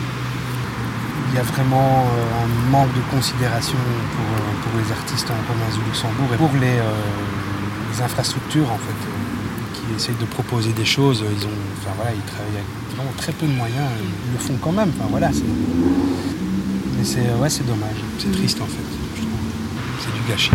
il 1.32 1.36
y 1.36 1.40
a 1.40 1.44
vraiment 1.44 2.08
euh, 2.10 2.44
un 2.44 2.72
manque 2.72 2.94
de 2.96 3.02
considération 3.12 3.78
pour, 3.78 4.28
euh, 4.34 4.52
pour, 4.64 4.82
les 4.82 4.92
artistes 4.92 5.30
en 5.30 5.38
province 5.46 5.78
du 5.78 5.86
Luxembourg 5.86 6.30
et 6.34 6.38
pour 6.38 6.52
les, 6.60 6.80
euh, 6.80 8.04
infrastructures 8.04 8.72
en 8.72 8.78
fait, 8.78 9.00
qui 9.74 9.94
essayent 9.94 10.16
de 10.16 10.26
proposer 10.26 10.72
des 10.72 10.86
choses. 10.86 11.22
Ils, 11.22 11.46
ont, 11.46 11.60
enfin, 11.78 11.92
voilà, 11.98 12.12
ils 12.14 12.22
travaillent 12.22 12.56
avec 12.56 12.96
vraiment 12.96 13.12
très 13.18 13.34
peu 13.34 13.46
de 13.46 13.52
moyens, 13.52 13.90
ils 14.00 14.32
le 14.32 14.40
font 14.40 14.58
quand 14.62 14.72
même. 14.72 14.90
Enfin, 14.98 15.10
voilà, 15.12 15.30
c'est 17.04 17.20
ouais, 17.20 17.50
dommage, 17.66 17.90
c'est 18.18 18.32
triste 18.32 18.62
en 18.62 18.66
fait, 18.66 18.84
C'est 20.00 20.14
du 20.14 20.30
gâchis. 20.30 20.52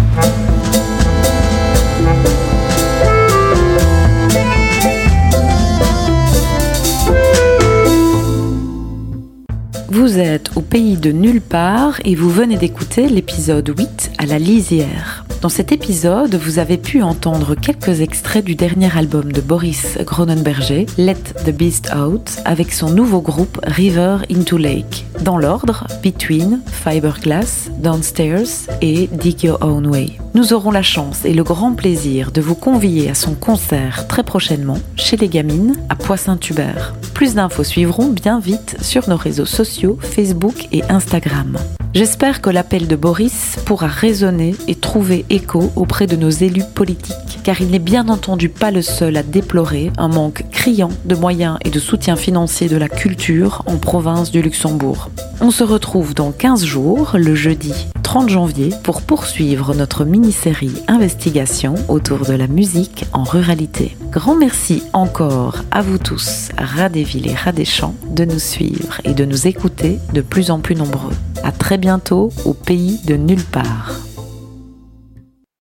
Vous 9.89 10.19
êtes 10.19 10.57
au 10.57 10.61
pays 10.61 10.97
de 10.97 11.13
nulle 11.13 11.41
part 11.41 12.01
et 12.05 12.15
vous 12.15 12.29
venez 12.29 12.57
d'écouter 12.57 13.09
l'épisode 13.09 13.73
8 13.77 14.13
à 14.19 14.27
la 14.27 14.39
lisière. 14.39 15.24
Dans 15.45 15.51
cet 15.51 15.73
épisode, 15.73 16.37
vous 16.37 16.59
avez 16.59 16.79
pu 16.79 17.03
entendre 17.03 17.55
quelques 17.55 18.01
extraits 18.01 18.43
du 18.43 18.55
dernier 18.55 18.89
album 18.97 19.31
de 19.31 19.43
Boris 19.43 19.99
Gronenberger, 19.99 20.87
Let 20.97 21.19
the 21.45 21.51
Beast 21.51 21.91
Out, 21.95 22.39
avec 22.47 22.73
son 22.73 22.89
nouveau 22.89 23.21
groupe 23.21 23.61
River 23.65 24.21
into 24.31 24.57
Lake. 24.57 25.05
Dans 25.21 25.37
l'ordre, 25.37 25.87
Between, 26.03 26.63
Fiberglass, 26.67 27.69
Downstairs 27.79 28.71
et 28.81 29.07
Dig 29.09 29.45
Your 29.45 29.59
Own 29.61 29.87
Way. 29.87 30.13
Nous 30.33 30.55
aurons 30.55 30.71
la 30.71 30.81
chance 30.81 31.27
et 31.27 31.35
le 31.35 31.45
grand 31.45 31.75
plaisir 31.75 32.33
de 32.33 32.41
vous 32.41 32.55
convier 32.55 33.11
à 33.11 33.15
son 33.15 33.35
concert 33.35 34.09
très 34.09 34.23
prochainement 34.23 34.79
chez 34.97 35.19
les 35.19 35.29
gamines 35.29 35.77
à 35.91 35.95
Poisson-Tubert. 35.95 36.95
Plus 37.13 37.35
d'infos 37.35 37.65
suivront 37.65 38.09
bien 38.09 38.41
vite 38.41 38.79
sur 38.81 39.11
nos 39.11 39.19
réseaux 39.19 39.45
sociaux 39.45 39.99
Facebook 40.01 40.69
et 40.73 40.83
Instagram. 40.85 41.59
J'espère 41.95 42.41
que 42.41 42.51
l'appel 42.51 42.89
de 42.89 42.97
Boris 42.97 43.55
pourra 43.67 43.87
résonner 43.87 44.57
et 44.67 44.75
trouver 44.75 45.25
écho 45.31 45.71
auprès 45.77 46.09
de 46.09 46.17
nos 46.17 46.29
élus 46.29 46.65
politiques, 46.75 47.39
car 47.45 47.61
il 47.61 47.69
n'est 47.69 47.79
bien 47.79 48.09
entendu 48.09 48.49
pas 48.49 48.73
le 48.73 48.83
seul 48.83 49.17
à 49.17 49.23
déplorer 49.23 49.93
un 49.97 50.09
manque 50.09 50.45
criant 50.51 50.91
de 51.05 51.15
moyens 51.15 51.57
et 51.65 51.71
de 51.71 51.79
soutien 51.79 52.17
financier 52.17 52.69
de 52.69 52.77
la 52.77 52.89
culture 52.89 53.63
en 53.67 53.77
province 53.77 54.33
du 54.33 54.43
Luxembourg. 54.43 55.09
On 55.41 55.53
se 55.53 55.63
retrouve 55.63 56.15
dans 56.15 56.33
15 56.33 56.65
jours, 56.65 57.13
le 57.15 57.37
jeudi 57.37 57.73
30 58.03 58.29
janvier, 58.29 58.71
pour 58.83 59.03
poursuivre 59.03 59.73
notre 59.73 60.05
mini-série 60.05 60.75
Investigation 60.89 61.77
autour 61.87 62.27
de 62.27 62.35
la 62.35 62.49
musique 62.49 63.05
en 63.13 63.23
ruralité. 63.23 63.97
Grand 64.11 64.35
merci 64.35 64.83
encore 64.93 65.59
à 65.71 65.81
vous 65.81 65.99
tous, 65.99 66.49
villes 66.93 67.29
et 67.29 67.35
rats 67.35 67.53
des 67.53 67.65
champs, 67.65 67.95
de 68.11 68.25
nous 68.25 68.41
suivre 68.41 69.01
et 69.05 69.15
de 69.15 69.25
nous 69.25 69.47
écouter 69.47 70.01
de 70.13 70.23
plus 70.23 70.51
en 70.51 70.59
plus 70.59 70.75
nombreux. 70.75 71.15
À 71.45 71.53
très 71.53 71.77
bientôt 71.77 72.33
au 72.47 72.55
pays 72.55 72.99
de 73.05 73.17
nulle 73.17 73.45
part. 73.45 73.93